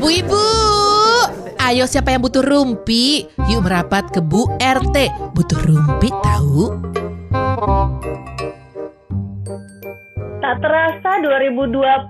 Bu 0.00 0.08
Ibu, 0.08 0.44
ayo 1.60 1.84
siapa 1.84 2.16
yang 2.16 2.24
butuh 2.24 2.40
rumpi? 2.40 3.28
Yuk 3.52 3.60
merapat 3.60 4.08
ke 4.08 4.24
Bu 4.24 4.48
RT. 4.56 5.12
Butuh 5.36 5.60
rumpi 5.68 6.08
tahu? 6.24 6.80
Tak 10.40 10.56
terasa 10.64 11.20
2020 11.20 12.08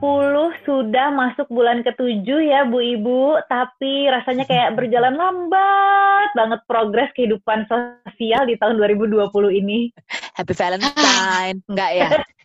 sudah 0.63 1.11
masuk 1.11 1.51
bulan 1.51 1.83
ketujuh 1.83 2.39
ya 2.47 2.71
Bu 2.71 2.79
Ibu, 2.79 3.51
tapi 3.51 4.07
rasanya 4.15 4.47
kayak 4.47 4.79
berjalan 4.79 5.19
lambat 5.19 6.31
banget 6.39 6.63
progres 6.71 7.11
kehidupan 7.19 7.67
sosial 7.67 8.47
di 8.47 8.55
tahun 8.63 8.79
2020 8.79 9.27
ini. 9.59 9.91
Happy 10.39 10.55
Valentine. 10.55 11.67
Enggak 11.67 11.91
ya? 11.99 12.11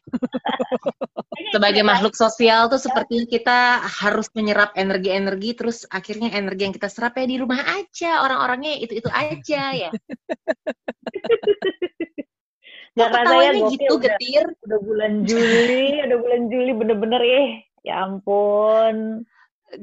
Sebagai 1.51 1.83
makhluk 1.83 2.15
sosial 2.15 2.71
tuh 2.71 2.79
sepertinya 2.79 3.25
kita 3.27 3.83
harus 3.83 4.31
menyerap 4.35 4.71
energi-energi 4.75 5.53
terus 5.55 5.85
akhirnya 5.89 6.31
energi 6.31 6.63
yang 6.67 6.75
kita 6.75 6.89
serap 6.91 7.17
ya 7.19 7.25
di 7.27 7.37
rumah 7.39 7.59
aja, 7.75 8.23
orang-orangnya 8.23 8.75
itu-itu 8.79 9.09
aja 9.11 9.63
ya. 9.73 9.91
Gak 12.95 13.11
gokil 13.11 13.75
gitu 13.75 13.99
udah, 13.99 14.07
getir. 14.07 14.47
udah 14.63 14.79
bulan 14.79 15.27
Juli, 15.27 15.99
udah 15.99 16.15
bulan 16.15 16.47
Juli 16.47 16.71
bener-bener 16.71 17.19
eh. 17.27 17.67
Ya 17.83 18.07
ampun. 18.07 19.27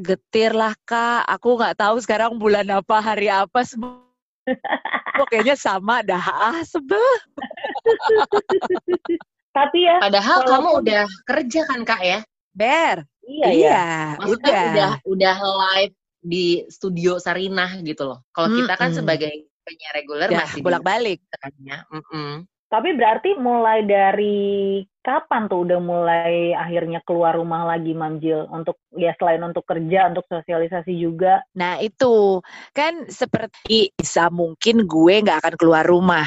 Getir 0.00 0.56
lah 0.56 0.72
kak. 0.88 1.28
Aku 1.28 1.60
nggak 1.60 1.76
tahu 1.76 2.00
sekarang 2.00 2.40
bulan 2.40 2.64
apa, 2.72 3.04
hari 3.04 3.28
apa. 3.28 3.68
Semua 3.68 4.00
kayaknya 5.30 5.60
sama 5.60 6.00
dah. 6.00 6.24
Ah, 6.24 6.64
sebel. 6.64 6.96
Tapi 9.52 9.78
ya, 9.84 10.00
Padahal 10.00 10.38
kamu 10.48 10.68
udah 10.80 11.04
kerja 11.28 11.60
kan 11.68 11.80
Kak 11.84 12.02
ya? 12.02 12.18
Ber. 12.52 13.04
iya 13.22 13.48
ya. 13.48 13.52
Iya, 13.52 13.84
Maksudnya 14.18 14.50
udah. 14.52 14.64
udah 14.66 14.90
udah 15.06 15.36
live 15.40 15.94
di 16.22 16.46
studio 16.70 17.20
Sarinah 17.20 17.80
gitu 17.84 18.08
loh. 18.08 18.18
Kalau 18.32 18.48
kita 18.50 18.74
kan 18.80 18.90
sebagai 18.94 19.30
penyiar 19.62 19.94
reguler 19.94 20.28
Udah 20.30 20.40
masih 20.46 20.60
bolak-balik. 20.62 21.18
bolak 21.28 21.82
Mm-mm. 21.90 22.46
Tapi 22.72 22.96
berarti 22.96 23.36
mulai 23.36 23.84
dari 23.84 24.80
kapan 25.04 25.44
tuh 25.44 25.68
udah 25.68 25.76
mulai 25.76 26.56
akhirnya 26.56 27.04
keluar 27.04 27.36
rumah 27.36 27.68
lagi 27.68 27.92
Mamjil 27.92 28.48
untuk 28.48 28.80
ya 28.96 29.12
selain 29.20 29.44
untuk 29.44 29.68
kerja, 29.68 30.08
untuk 30.08 30.24
sosialisasi 30.24 30.96
juga. 30.96 31.44
Nah 31.52 31.76
itu 31.84 32.40
kan 32.72 33.04
seperti 33.12 33.92
bisa 33.92 34.32
mungkin 34.32 34.88
gue 34.88 35.14
nggak 35.20 35.44
akan 35.44 35.54
keluar 35.60 35.84
rumah 35.84 36.24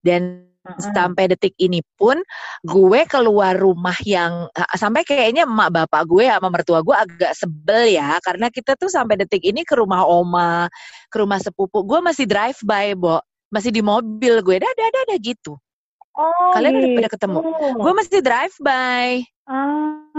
dan 0.00 0.48
Sampai 0.94 1.26
detik 1.26 1.58
ini 1.58 1.82
pun 1.98 2.22
gue 2.62 3.00
keluar 3.10 3.58
rumah 3.58 3.98
yang 4.06 4.46
eh, 4.54 4.78
sampai 4.78 5.02
kayaknya 5.02 5.42
emak 5.42 5.74
bapak 5.74 6.06
gue 6.06 6.30
sama 6.30 6.48
mertua 6.54 6.78
gue 6.86 6.94
agak 6.94 7.34
sebel 7.34 7.90
ya 7.90 8.14
karena 8.22 8.46
kita 8.46 8.78
tuh 8.78 8.86
sampai 8.86 9.18
detik 9.18 9.42
ini 9.42 9.66
ke 9.66 9.74
rumah 9.74 10.06
oma 10.06 10.70
ke 11.10 11.16
rumah 11.18 11.42
sepupu. 11.42 11.82
Gue 11.82 11.98
masih 11.98 12.30
drive 12.30 12.58
by 12.62 12.94
bo. 12.94 13.18
Masih 13.50 13.74
di 13.74 13.82
mobil 13.82 14.38
gue. 14.40 14.56
Dadah 14.62 14.88
dadah 14.94 15.18
gitu. 15.18 15.58
Oh, 16.12 16.52
Kalian 16.52 16.76
udah 16.76 16.90
gitu. 16.92 16.98
pada 17.00 17.10
ketemu? 17.10 17.38
gue 17.72 17.92
masih 17.96 18.20
drive 18.20 18.56
by 18.60 19.24
Ah, 19.42 20.11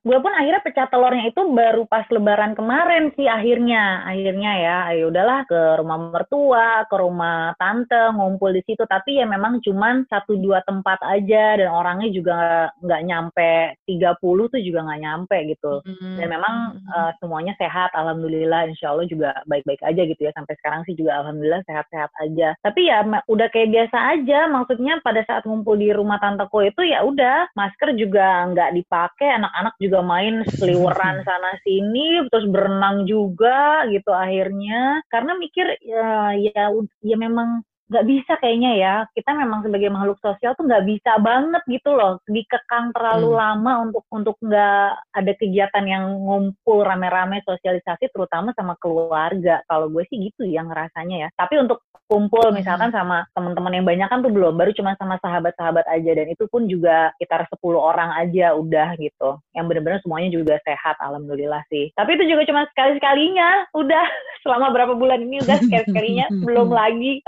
gue 0.00 0.18
pun 0.22 0.32
akhirnya 0.32 0.62
pecah 0.64 0.86
telurnya 0.88 1.28
itu 1.28 1.42
baru 1.52 1.84
pas 1.84 2.06
lebaran 2.08 2.56
kemarin 2.56 3.12
sih 3.18 3.26
akhirnya. 3.26 4.06
Akhirnya 4.06 4.52
ya, 4.56 4.76
ayo 4.94 5.10
udahlah 5.10 5.44
ke 5.44 5.60
rumah 5.82 5.98
mertua, 6.10 6.68
ke 6.88 6.96
rumah 6.96 7.52
tante, 7.60 8.14
ngumpul 8.14 8.54
di 8.54 8.62
situ. 8.64 8.86
Tapi 8.86 9.20
ya 9.20 9.26
memang 9.28 9.60
cuman 9.60 10.06
satu 10.08 10.38
dua 10.38 10.62
tempat 10.64 11.02
aja 11.04 11.58
dan 11.58 11.68
orangnya 11.68 12.08
juga 12.14 12.36
nggak 12.80 13.02
nyampe 13.04 13.52
30 13.84 14.52
tuh 14.52 14.60
juga 14.62 14.80
nggak 14.86 15.02
nyampe 15.02 15.36
gitu. 15.52 15.74
Dan 16.16 16.28
memang 16.30 16.54
eh, 16.80 17.12
semuanya 17.18 17.52
sehat, 17.58 17.92
alhamdulillah, 17.92 18.70
insya 18.70 18.94
Allah 18.94 19.06
juga 19.10 19.36
baik-baik 19.50 19.82
aja 19.84 20.02
gitu 20.06 20.20
ya. 20.24 20.32
Sampai 20.32 20.54
sekarang 20.62 20.86
sih 20.86 20.94
juga 20.94 21.20
alhamdulillah 21.20 21.66
sehat-sehat 21.66 22.10
aja. 22.22 22.56
Tapi 22.62 22.88
ya 22.88 23.02
udah 23.26 23.48
kayak 23.50 23.72
biasa 23.74 23.98
aja. 24.16 24.48
Maksudnya 24.48 25.02
pada 25.04 25.26
saat 25.26 25.44
ngumpul 25.44 25.76
di 25.76 25.90
rumah 25.90 26.22
tanteku 26.22 26.64
itu 26.64 26.86
ya 26.86 27.02
udah 27.04 27.50
masker 27.56 27.96
juga 27.96 28.46
nggak 28.52 28.70
dipakai, 28.76 29.39
anak-anak 29.40 29.74
juga 29.80 30.04
main 30.04 30.44
seliweran 30.60 31.16
sana 31.28 31.56
sini, 31.64 32.28
terus 32.28 32.46
berenang 32.52 33.08
juga 33.08 33.88
gitu 33.88 34.12
akhirnya. 34.12 35.00
Karena 35.08 35.32
mikir 35.40 35.80
ya 35.80 36.36
ya, 36.36 36.68
ya 37.00 37.16
memang 37.16 37.64
nggak 37.90 38.06
bisa 38.06 38.38
kayaknya 38.38 38.72
ya 38.78 38.94
kita 39.18 39.34
memang 39.34 39.66
sebagai 39.66 39.90
makhluk 39.90 40.14
sosial 40.22 40.54
tuh 40.54 40.62
nggak 40.62 40.86
bisa 40.86 41.18
banget 41.18 41.58
gitu 41.66 41.90
loh 41.90 42.22
dikekang 42.30 42.94
terlalu 42.94 43.34
Hmm. 43.34 43.40
lama 43.42 43.72
untuk 43.90 44.06
untuk 44.14 44.36
nggak 44.38 45.10
ada 45.10 45.32
kegiatan 45.34 45.84
yang 45.90 46.04
ngumpul 46.22 46.86
rame-rame 46.86 47.42
sosialisasi 47.42 48.14
terutama 48.14 48.54
sama 48.54 48.78
keluarga 48.78 49.66
kalau 49.66 49.90
gue 49.90 50.06
sih 50.06 50.22
gitu 50.22 50.46
ya 50.46 50.62
ngerasanya 50.62 51.26
ya 51.26 51.28
tapi 51.34 51.58
untuk 51.58 51.82
kumpul. 52.10 52.50
Misalkan 52.50 52.90
sama 52.90 53.22
teman-teman 53.38 53.78
yang 53.78 53.86
banyak 53.86 54.08
kan 54.10 54.18
tuh 54.26 54.34
belum 54.34 54.58
baru 54.58 54.74
cuma 54.74 54.98
sama 54.98 55.14
sahabat-sahabat 55.22 55.86
aja. 55.86 56.10
Dan 56.18 56.26
itu 56.34 56.50
pun 56.50 56.66
juga 56.66 57.14
sekitar 57.16 57.46
10 57.46 57.62
orang 57.78 58.10
aja 58.18 58.58
udah 58.58 58.98
gitu. 58.98 59.38
Yang 59.54 59.64
bener-bener 59.70 59.98
semuanya 60.02 60.28
juga 60.34 60.58
sehat 60.66 60.98
alhamdulillah 60.98 61.62
sih. 61.70 61.94
Tapi 61.94 62.18
itu 62.18 62.26
juga 62.26 62.42
cuma 62.50 62.66
sekali-sekalinya 62.74 63.70
udah. 63.78 64.06
Selama 64.42 64.74
berapa 64.74 64.98
bulan 64.98 65.22
ini 65.22 65.38
udah 65.46 65.62
sekali-sekalinya 65.62 66.26
belum 66.50 66.74
lagi. 66.74 67.22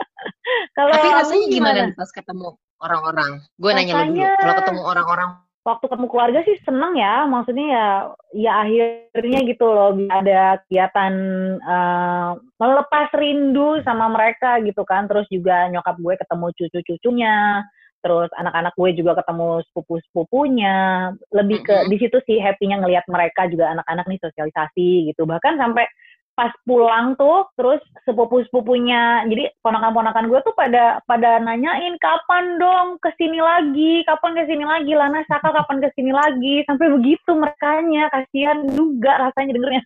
Kalau 0.78 0.94
Tapi 0.94 1.08
rasanya 1.10 1.46
gimana 1.50 1.80
pas 1.98 2.10
ketemu 2.14 2.54
orang-orang? 2.78 3.42
Gue 3.58 3.70
nanya 3.74 3.92
lu 4.06 4.14
dulu. 4.14 4.22
Kalau 4.22 4.54
ketemu 4.62 4.80
orang-orang 4.86 5.28
waktu 5.62 5.86
ketemu 5.86 6.06
keluarga 6.10 6.40
sih 6.42 6.58
seneng 6.66 6.98
ya. 6.98 7.26
Maksudnya 7.30 7.66
ya 7.70 7.86
ya 8.34 8.52
akhirnya 8.66 9.40
gitu 9.46 9.64
loh 9.66 9.94
ada 10.10 10.58
kegiatan 10.66 11.12
eh, 11.62 12.30
melepas 12.58 13.08
rindu 13.14 13.78
sama 13.86 14.10
mereka 14.10 14.58
gitu 14.66 14.82
kan. 14.82 15.06
Terus 15.06 15.26
juga 15.30 15.70
nyokap 15.70 15.96
gue 16.02 16.14
ketemu 16.18 16.46
cucu-cucunya. 16.58 17.36
Terus 18.02 18.34
anak-anak 18.34 18.74
gue 18.74 18.90
juga 18.98 19.14
ketemu 19.22 19.62
sepupu-sepupunya. 19.70 20.76
Lebih 21.30 21.58
ke 21.62 21.76
Mhm. 21.86 21.88
di 21.88 21.96
situ 22.02 22.18
sih 22.26 22.42
happy-nya 22.42 22.82
ngelihat 22.82 23.06
mereka 23.06 23.46
juga 23.46 23.70
anak-anak 23.78 24.06
nih 24.10 24.18
sosialisasi 24.18 25.14
gitu. 25.14 25.22
Bahkan 25.22 25.54
sampai 25.62 25.86
pas 26.32 26.52
pulang 26.64 27.12
tuh 27.20 27.44
terus 27.60 27.80
sepupu-sepupunya 28.08 29.28
jadi 29.28 29.52
ponakan-ponakan 29.60 30.32
gue 30.32 30.40
tuh 30.40 30.56
pada 30.56 31.04
pada 31.04 31.36
nanyain 31.38 31.94
kapan 32.00 32.56
dong 32.56 32.96
ke 33.04 33.12
sini 33.20 33.38
lagi? 33.38 34.00
Kapan 34.08 34.32
ke 34.36 34.48
sini 34.48 34.64
lagi? 34.64 34.92
Lana 34.96 35.20
Saka 35.28 35.52
kapan 35.52 35.84
ke 35.84 35.88
sini 35.92 36.12
lagi? 36.12 36.64
Sampai 36.64 36.88
begitu 36.88 37.30
merekanya 37.36 38.08
kasihan 38.08 38.64
juga 38.72 39.28
rasanya 39.28 39.52
dengernya. 39.52 39.84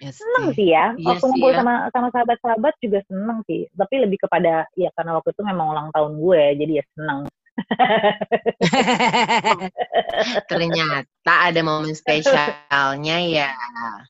Ya 0.00 0.10
seneng 0.18 0.46
sih. 0.56 0.72
ya 0.72 0.96
Iya 0.96 1.04
waktu 1.04 1.20
sih 1.20 1.28
ngumpul 1.28 1.50
ya. 1.52 1.56
sama 1.60 1.74
sama 1.92 2.08
sahabat-sahabat 2.12 2.74
juga 2.80 2.98
seneng 3.04 3.38
sih. 3.44 3.68
Tapi 3.76 3.94
lebih 4.00 4.18
kepada 4.24 4.64
ya 4.72 4.88
karena 4.96 5.20
waktu 5.20 5.36
itu 5.36 5.42
memang 5.44 5.66
ulang 5.72 5.88
tahun 5.92 6.12
gue 6.16 6.42
jadi 6.64 6.72
ya 6.80 6.84
seneng. 6.96 7.20
Ternyata 10.50 11.15
ada 11.26 11.60
momen 11.66 11.90
spesialnya 11.90 13.18
ya. 13.26 13.50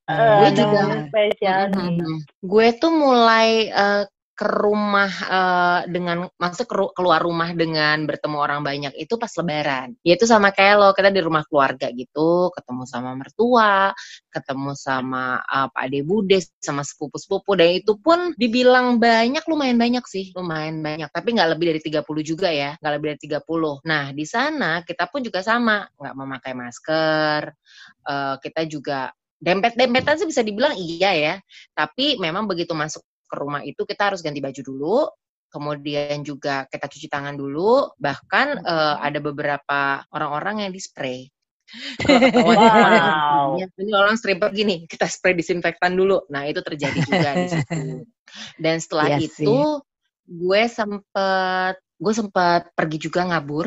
Eh, 0.04 0.16
Gue 0.21 0.50
juga. 0.53 0.81
momen 0.84 1.00
spesial. 1.09 1.60
Mm-mm. 1.72 2.21
Gue 2.44 2.77
tuh 2.77 2.93
mulai 2.93 3.72
eh, 3.72 4.04
ke 4.36 4.44
rumah 4.44 5.08
eh, 5.08 5.80
dengan 5.88 6.28
masuk 6.36 6.92
keluar 6.92 7.24
rumah 7.24 7.56
dengan 7.56 8.04
bertemu 8.04 8.36
orang 8.36 8.60
banyak 8.60 8.92
itu 9.00 9.16
pas 9.16 9.32
lebaran. 9.41 9.97
Ya 10.04 10.12
itu 10.20 10.28
sama 10.28 10.52
kayak 10.52 10.76
lo, 10.76 10.88
kita 10.92 11.08
di 11.08 11.24
rumah 11.24 11.41
keluarga 11.48 11.88
gitu, 11.88 12.52
ketemu 12.52 12.84
sama 12.84 13.16
mertua, 13.16 13.97
ketemu 14.28 14.76
sama 14.76 15.41
eh, 15.41 15.69
Pak 15.72 15.82
Ade 15.88 16.00
Bude, 16.04 16.38
sama 16.60 16.84
sepupu-sepupu 16.84 17.56
dan 17.56 17.80
itu 17.80 17.97
pun 17.97 18.36
dibilang 18.36 19.00
banyak 19.00 19.41
lumayan 19.48 19.80
banyak 19.80 20.04
sih, 20.04 20.36
lumayan 20.36 20.84
banyak, 20.84 21.08
tapi 21.08 21.32
nggak 21.32 21.56
lebih 21.56 21.72
dari 21.72 21.80
30 21.80 22.20
juga 22.20 22.53
ya, 22.53 22.76
nggak 22.76 22.92
lebih 22.92 23.06
dari 23.16 23.20
30. 23.41 23.80
Nah, 23.88 24.04
di 24.12 24.24
sana 24.28 24.84
kita 24.84 25.08
pun 25.08 25.24
juga 25.24 25.41
sama, 25.41 25.88
nggak 25.97 26.14
memakai 26.14 26.53
masker, 26.53 27.41
eh, 28.04 28.36
kita 28.44 28.62
juga 28.68 29.09
dempet-dempetan 29.41 30.21
sih 30.21 30.28
bisa 30.28 30.44
dibilang 30.44 30.77
iya 30.77 31.12
ya, 31.16 31.34
tapi 31.72 32.21
memang 32.21 32.44
begitu 32.48 32.72
masuk 32.77 33.04
ke 33.26 33.34
rumah 33.36 33.62
itu 33.66 33.82
kita 33.82 34.14
harus 34.14 34.22
ganti 34.22 34.38
baju 34.40 34.62
dulu, 34.62 34.96
kemudian 35.50 36.22
juga 36.26 36.66
kita 36.70 36.86
cuci 36.90 37.06
tangan 37.10 37.34
dulu, 37.34 37.90
bahkan 37.98 38.58
eh, 38.58 38.96
ada 39.02 39.18
beberapa 39.22 40.02
orang-orang 40.14 40.66
yang 40.66 40.72
di 40.74 40.80
spray. 40.82 41.20
Kalau 42.06 42.22
ketahuan 42.22 42.58
Wow. 42.62 43.58
ini, 43.78 43.92
orang 43.92 44.14
stripper 44.14 44.50
gini, 44.54 44.86
kita 44.86 45.10
spray 45.10 45.34
disinfektan 45.34 45.98
dulu. 45.98 46.22
Nah 46.30 46.46
itu 46.46 46.62
terjadi 46.62 46.98
juga 47.02 47.34
di 47.34 47.48
situ. 47.50 47.82
Dan 48.62 48.78
setelah 48.78 49.16
Iya 49.16 49.26
itu 49.26 49.82
gue 50.26 50.62
sempet 50.66 51.74
gue 51.96 52.12
sempet 52.12 52.60
pergi 52.76 52.98
juga 53.00 53.24
ngabur 53.24 53.66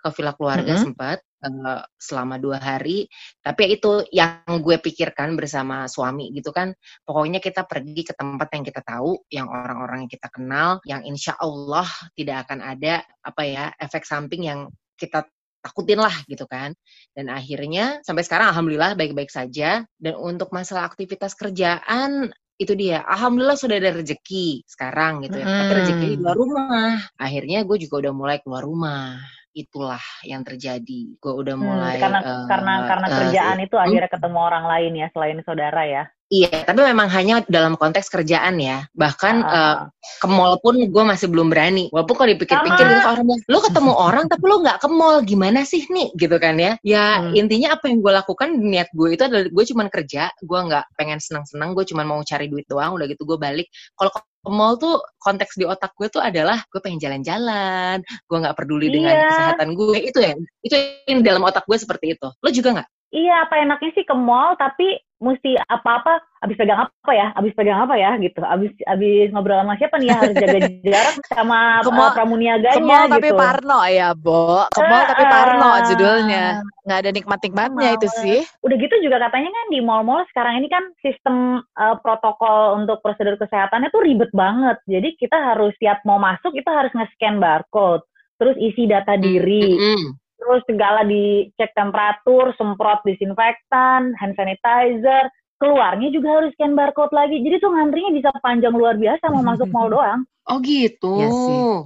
ke 0.00 0.08
villa 0.14 0.32
keluarga 0.32 0.74
Mhm. 0.78 0.82
sempet 0.82 1.18
eh, 1.50 1.84
selama 1.96 2.36
dua 2.36 2.58
hari. 2.58 3.06
Tapi 3.42 3.60
ya 3.66 3.68
itu 3.78 3.92
yang 4.12 4.60
gue 4.60 4.76
pikirkan 4.82 5.34
bersama 5.38 5.86
suami 5.86 6.30
gitu 6.34 6.50
kan. 6.50 6.74
Pokoknya 7.06 7.38
kita 7.38 7.64
pergi 7.64 8.02
ke 8.06 8.14
tempat 8.14 8.48
yang 8.52 8.64
kita 8.66 8.82
tahu, 8.82 9.22
yang 9.30 9.46
orang-orang 9.48 10.06
yang 10.06 10.12
kita 10.12 10.28
kenal, 10.30 10.82
yang 10.84 11.02
insya 11.06 11.34
Allah 11.38 11.86
tidak 12.18 12.48
akan 12.48 12.60
ada 12.62 13.02
apa 13.22 13.42
ya 13.42 13.64
efek 13.78 14.04
samping 14.04 14.46
yang 14.46 14.60
kita 14.98 15.26
takutin 15.64 15.98
lah 15.98 16.14
gitu 16.30 16.46
kan. 16.46 16.74
Dan 17.10 17.32
akhirnya 17.32 18.02
sampai 18.06 18.22
sekarang 18.22 18.54
alhamdulillah 18.54 18.94
baik-baik 18.94 19.30
saja. 19.30 19.82
Dan 19.98 20.14
untuk 20.14 20.54
masalah 20.54 20.86
aktivitas 20.86 21.34
kerjaan 21.34 22.30
itu 22.56 22.72
dia 22.72 23.04
alhamdulillah 23.04 23.56
sudah 23.56 23.76
ada 23.76 23.92
rezeki 24.00 24.64
sekarang 24.64 25.28
gitu 25.28 25.36
ya 25.36 25.44
hmm. 25.44 25.58
tapi 25.60 25.72
rezeki 25.76 26.06
di 26.08 26.16
luar 26.16 26.36
rumah 26.40 26.96
akhirnya 27.20 27.68
gue 27.68 27.76
juga 27.84 28.08
udah 28.08 28.12
mulai 28.16 28.36
keluar 28.40 28.64
rumah 28.64 29.20
itulah 29.56 30.04
yang 30.28 30.44
terjadi. 30.44 31.16
Gue 31.16 31.32
udah 31.32 31.56
mulai 31.56 31.96
hmm, 31.96 32.02
karena 32.04 32.20
uh, 32.20 32.44
karena 32.44 32.74
karena 32.84 33.06
uh, 33.08 33.14
kerjaan 33.24 33.58
uh, 33.58 33.64
itu 33.64 33.76
akhirnya 33.80 34.10
ketemu 34.12 34.38
orang 34.38 34.64
lain 34.68 34.92
ya 35.00 35.08
selain 35.16 35.40
saudara 35.40 35.82
ya 35.88 36.04
Iya, 36.26 36.66
tapi 36.66 36.82
memang 36.82 37.06
hanya 37.14 37.38
dalam 37.46 37.78
konteks 37.78 38.10
kerjaan 38.10 38.58
ya. 38.58 38.90
Bahkan 38.98 39.34
uh. 39.46 39.54
uh, 39.54 39.76
ke 40.18 40.26
mall 40.26 40.58
pun 40.58 40.74
gue 40.74 41.04
masih 41.06 41.30
belum 41.30 41.54
berani. 41.54 41.86
Walaupun 41.94 42.18
kalau 42.18 42.30
dipikir-pikir 42.34 42.82
gitu 42.82 43.06
orang 43.06 43.26
lu 43.46 43.58
ketemu 43.62 43.92
orang 44.10 44.24
tapi 44.26 44.42
lu 44.50 44.58
nggak 44.58 44.82
ke 44.82 44.88
mall, 44.90 45.22
gimana 45.22 45.62
sih 45.62 45.86
nih? 45.86 46.10
Gitu 46.18 46.34
kan 46.42 46.58
ya. 46.58 46.74
Ya 46.82 47.22
hmm. 47.22 47.38
intinya 47.38 47.78
apa 47.78 47.86
yang 47.86 48.02
gue 48.02 48.10
lakukan 48.10 48.58
niat 48.58 48.90
gue 48.90 49.14
itu 49.14 49.22
adalah 49.22 49.46
gue 49.46 49.64
cuma 49.70 49.82
kerja, 49.86 50.22
gue 50.42 50.60
nggak 50.66 50.84
pengen 50.98 51.22
senang-senang, 51.22 51.78
gue 51.78 51.84
cuma 51.86 52.02
mau 52.02 52.18
cari 52.26 52.50
duit 52.50 52.66
doang. 52.66 52.98
Udah 52.98 53.06
gitu 53.06 53.22
gue 53.22 53.38
balik. 53.38 53.70
Kalau 53.94 54.10
ke 54.10 54.20
mall 54.50 54.74
tuh 54.82 54.98
konteks 55.22 55.54
di 55.54 55.62
otak 55.62 55.94
gue 55.94 56.10
tuh 56.10 56.22
adalah 56.26 56.58
gue 56.74 56.82
pengen 56.82 56.98
jalan-jalan, 56.98 58.02
gue 58.02 58.38
nggak 58.42 58.56
peduli 58.58 58.90
dengan 58.90 59.14
iya. 59.14 59.30
kesehatan 59.30 59.78
gue. 59.78 59.98
Itu 60.10 60.18
ya, 60.18 60.34
itu 60.66 60.74
yang 61.06 61.22
dalam 61.22 61.46
otak 61.46 61.62
gue 61.70 61.78
seperti 61.78 62.18
itu. 62.18 62.26
Lo 62.42 62.50
juga 62.50 62.82
nggak? 62.82 62.88
Iya, 63.14 63.46
apa 63.46 63.62
enaknya 63.62 63.90
sih 63.94 64.02
ke 64.02 64.16
mall 64.18 64.58
tapi 64.58 64.98
mesti 65.16 65.56
apa-apa 65.56 66.20
abis 66.44 66.56
pegang 66.60 66.80
apa 66.84 67.12
ya? 67.16 67.32
Abis 67.32 67.52
pegang 67.56 67.80
apa 67.80 67.94
ya? 67.96 68.14
Gitu. 68.20 68.40
Abis 68.44 68.70
abis 68.84 69.32
ngobrol 69.32 69.56
sama 69.58 69.74
siapa 69.80 69.96
nih 69.96 70.08
ya? 70.12 70.16
Harus 70.20 70.36
jaga 70.36 70.58
jarak 70.84 71.16
sama 71.32 71.58
kemol, 71.82 72.06
uh, 72.06 72.12
pramuniaganya 72.12 72.76
kemol 72.76 73.04
gitu. 73.08 73.14
tapi 73.16 73.28
Parno 73.32 73.80
ya 73.88 74.08
Bo. 74.12 74.68
Kemol 74.70 75.00
uh, 75.00 75.06
tapi 75.08 75.24
Parno 75.24 75.70
judulnya. 75.88 76.44
Nggak 76.86 76.98
ada 77.02 77.10
nikmat-nikmatnya 77.10 77.88
itu 77.96 78.08
sih. 78.20 78.40
Udah 78.62 78.76
gitu 78.76 78.94
juga 79.00 79.16
katanya 79.18 79.50
kan 79.50 79.66
di 79.72 79.80
mall-mall 79.80 80.22
sekarang 80.30 80.60
ini 80.60 80.68
kan 80.68 80.84
sistem 81.00 81.64
uh, 81.80 81.96
protokol 82.04 82.78
untuk 82.78 83.00
prosedur 83.00 83.40
kesehatannya 83.40 83.88
tuh 83.90 84.04
ribet 84.04 84.30
banget. 84.36 84.76
Jadi 84.84 85.16
kita 85.16 85.34
harus 85.34 85.72
tiap 85.80 86.04
mau 86.04 86.20
masuk 86.20 86.52
kita 86.52 86.70
harus 86.70 86.92
nge-scan 86.92 87.40
barcode 87.40 88.04
terus 88.36 88.56
isi 88.60 88.84
data 88.84 89.16
diri. 89.16 89.64
mm 89.72 89.80
-hmm 89.80 90.25
terus 90.46 90.62
segala 90.70 91.02
dicek 91.02 91.74
temperatur, 91.74 92.54
semprot 92.54 93.02
disinfektan, 93.02 94.14
hand 94.14 94.34
sanitizer, 94.38 95.26
keluarnya 95.58 96.14
juga 96.14 96.38
harus 96.38 96.54
scan 96.54 96.78
barcode 96.78 97.10
lagi. 97.10 97.42
Jadi 97.42 97.58
tuh 97.58 97.74
ngantrinya 97.74 98.14
bisa 98.14 98.30
panjang 98.38 98.70
luar 98.70 98.94
biasa 98.94 99.26
mau 99.34 99.42
masuk 99.42 99.66
mall 99.74 99.90
doang. 99.98 100.22
Oh 100.46 100.62
gitu. 100.62 101.18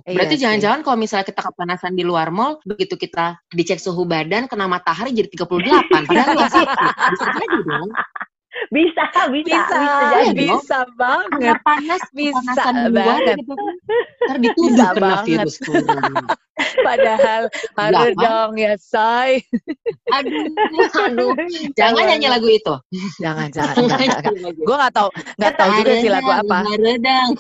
Ya 0.05 0.13
Berarti 0.13 0.37
iya 0.37 0.43
jangan-jangan 0.45 0.85
kalau 0.85 1.01
misalnya 1.01 1.25
kita 1.25 1.41
kepanasan 1.41 1.97
di 1.97 2.05
luar 2.05 2.29
mall, 2.29 2.61
begitu 2.69 3.01
kita 3.01 3.41
dicek 3.49 3.81
suhu 3.81 4.05
badan, 4.05 4.53
kena 4.53 4.69
matahari 4.69 5.17
jadi 5.17 5.33
38. 5.33 5.89
Padahal 5.89 6.29
nggak 6.37 6.53
sakit. 6.53 6.93
Bisa 7.17 7.25
jadi 7.41 7.59
dong. 7.65 7.89
Bisa, 8.71 9.03
bisa, 9.11 9.23
bisa, 9.35 9.59
bisa 9.67 10.07
jadi. 10.31 10.47
Bisa 10.47 10.79
banget. 10.95 11.43
Karena 11.43 11.55
panas, 11.67 12.03
bisa 12.15 12.65
banget. 12.95 13.37
Gitu. 13.43 13.55
Ntar 14.31 14.37
dituduh 14.39 14.87
kena 14.95 15.17
virus 15.27 15.55
Padahal 16.87 17.49
harus 17.75 18.13
dong 18.21 18.53
ya, 18.61 18.77
say. 18.77 19.43
Aduh, 20.13 20.45
aduh. 20.93 21.33
Jangan 21.75 22.03
nyanyi 22.15 22.29
lagu 22.31 22.47
itu. 22.47 22.75
Jangan, 23.19 23.49
jangan. 23.57 23.75
jangan. 23.89 24.53
Gue 24.55 24.77
gak 24.77 24.93
tau, 24.95 25.09
gak 25.41 25.57
tau 25.57 25.71
juga 25.81 25.93
sih 25.99 26.11
lagu 26.13 26.31
apa. 26.31 26.63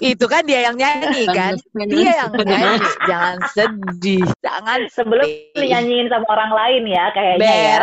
Itu 0.01 0.25
kan 0.27 0.43
dia 0.49 0.73
yang 0.73 0.77
nyanyi 0.81 1.29
kan. 1.31 1.55
Dia 1.87 2.27
yang 2.27 2.33
nyanyi. 2.33 2.81
Jangan 3.07 3.37
sedih. 3.53 4.25
Jangan 4.41 4.89
sebelum 4.89 5.29
nyanyiin 5.55 6.09
sama 6.09 6.27
orang 6.33 6.53
lain 6.57 6.83
ya 6.89 7.05
kayaknya 7.13 7.55
ya. 7.55 7.81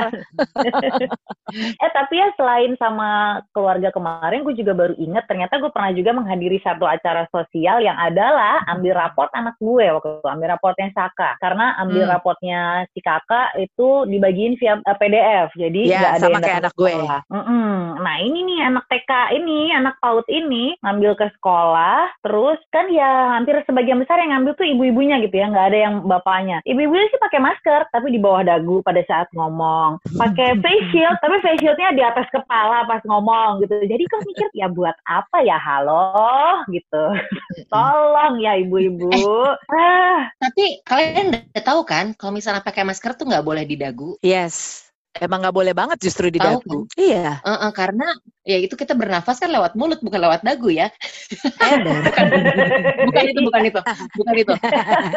eh 1.85 1.91
tapi 1.95 2.13
ya 2.19 2.27
selain 2.35 2.75
sama 2.75 3.36
keluarga 3.51 3.89
kemarin, 3.91 4.45
gue 4.45 4.55
juga 4.57 4.73
baru 4.73 4.93
inget 4.97 5.25
ternyata 5.25 5.59
gue 5.59 5.71
pernah 5.73 5.91
juga 5.93 6.11
menghadiri 6.15 6.57
satu 6.61 6.85
acara 6.85 7.25
sosial 7.33 7.81
yang 7.83 7.97
adalah 7.97 8.63
ambil 8.71 8.95
raport 8.95 9.31
anak 9.33 9.55
gue 9.59 9.85
waktu 9.89 10.21
itu, 10.21 10.27
ambil 10.27 10.47
raportnya 10.55 10.89
Saka. 10.95 11.35
Karena 11.41 11.75
ambil 11.81 12.07
hmm. 12.07 12.13
rapotnya 12.13 12.61
si 12.93 12.99
kakak 13.03 13.57
itu 13.59 14.07
dibagiin 14.07 14.55
via 14.57 14.79
uh, 14.79 14.81
eh, 14.85 14.97
PDF 14.97 15.49
jadi 15.57 15.81
ya, 15.83 15.99
nggak 15.99 16.13
ada 16.13 16.21
sama 16.21 16.31
yang 16.31 16.43
kayak 16.43 16.59
anak 16.63 16.73
gue. 16.77 16.93
mm 17.27 17.43
-mm. 17.43 17.75
nah 18.01 18.15
ini 18.23 18.39
nih 18.47 18.59
anak 18.63 18.85
TK 18.87 19.11
ini 19.35 19.59
anak 19.73 19.95
PAUD 19.99 20.25
ini 20.31 20.65
ngambil 20.81 21.11
ke 21.17 21.27
sekolah 21.39 22.07
terus 22.23 22.59
kan 22.71 22.87
ya 22.89 23.35
hampir 23.35 23.59
sebagian 23.67 23.99
besar 23.99 24.21
yang 24.21 24.37
ngambil 24.37 24.55
tuh 24.55 24.67
ibu-ibunya 24.67 25.19
gitu 25.23 25.35
ya 25.35 25.51
nggak 25.51 25.67
ada 25.73 25.79
yang 25.89 25.95
bapaknya. 26.07 26.63
Ibu-ibunya 26.63 27.05
sih 27.11 27.19
pakai 27.19 27.39
masker 27.41 27.81
tapi 27.91 28.13
di 28.13 28.19
bawah 28.21 28.45
dagu 28.45 28.79
pada 28.81 29.03
saat 29.05 29.27
ngomong. 29.35 29.99
Pakai 30.15 30.57
face 30.63 30.87
shield 30.93 31.17
tapi 31.19 31.41
face 31.43 31.59
shieldnya 31.59 31.91
di 31.93 32.03
atas 32.03 32.27
kepala 32.31 32.87
pas 32.87 33.03
ngomong 33.03 33.26
gitu. 33.59 33.75
Jadi 33.83 34.03
kok 34.07 34.21
mikir 34.23 34.47
ya 34.55 34.67
buat 34.71 34.95
apa 35.03 35.43
ya 35.43 35.59
halo? 35.59 36.15
gitu. 36.71 37.03
Tolong 37.73 38.39
ya 38.39 38.55
ibu-ibu. 38.59 39.11
Ah. 39.67 40.31
tapi 40.39 40.81
kalian 40.87 41.07
kalian 41.17 41.27
udah 41.33 41.63
tahu 41.63 41.81
kan 41.87 42.13
kalau 42.13 42.33
misalnya 42.35 42.61
pakai 42.63 42.85
masker 42.85 43.17
tuh 43.17 43.27
nggak 43.27 43.45
boleh 43.45 43.63
di 43.63 43.75
dagu? 43.79 44.15
Yes. 44.23 44.86
Emang 45.19 45.39
nggak 45.43 45.55
boleh 45.55 45.73
banget 45.73 45.97
justru 46.01 46.29
di 46.29 46.39
dagu. 46.39 46.85
Kan? 46.87 46.99
Iya. 46.99 47.41
Uh 47.41 47.51
-uh, 47.51 47.71
karena 47.73 48.07
ya 48.47 48.57
itu 48.63 48.79
kita 48.79 48.95
bernafas 48.95 49.43
kan 49.43 49.51
lewat 49.51 49.75
mulut 49.75 49.99
bukan 49.99 50.19
lewat 50.23 50.41
dagu 50.45 50.71
ya. 50.71 50.87
bukan, 52.07 52.25
bukan 53.11 53.23
itu, 53.27 53.39
bukan 53.43 53.61
itu, 53.67 53.81
bukan 54.15 54.33
itu. 54.39 54.53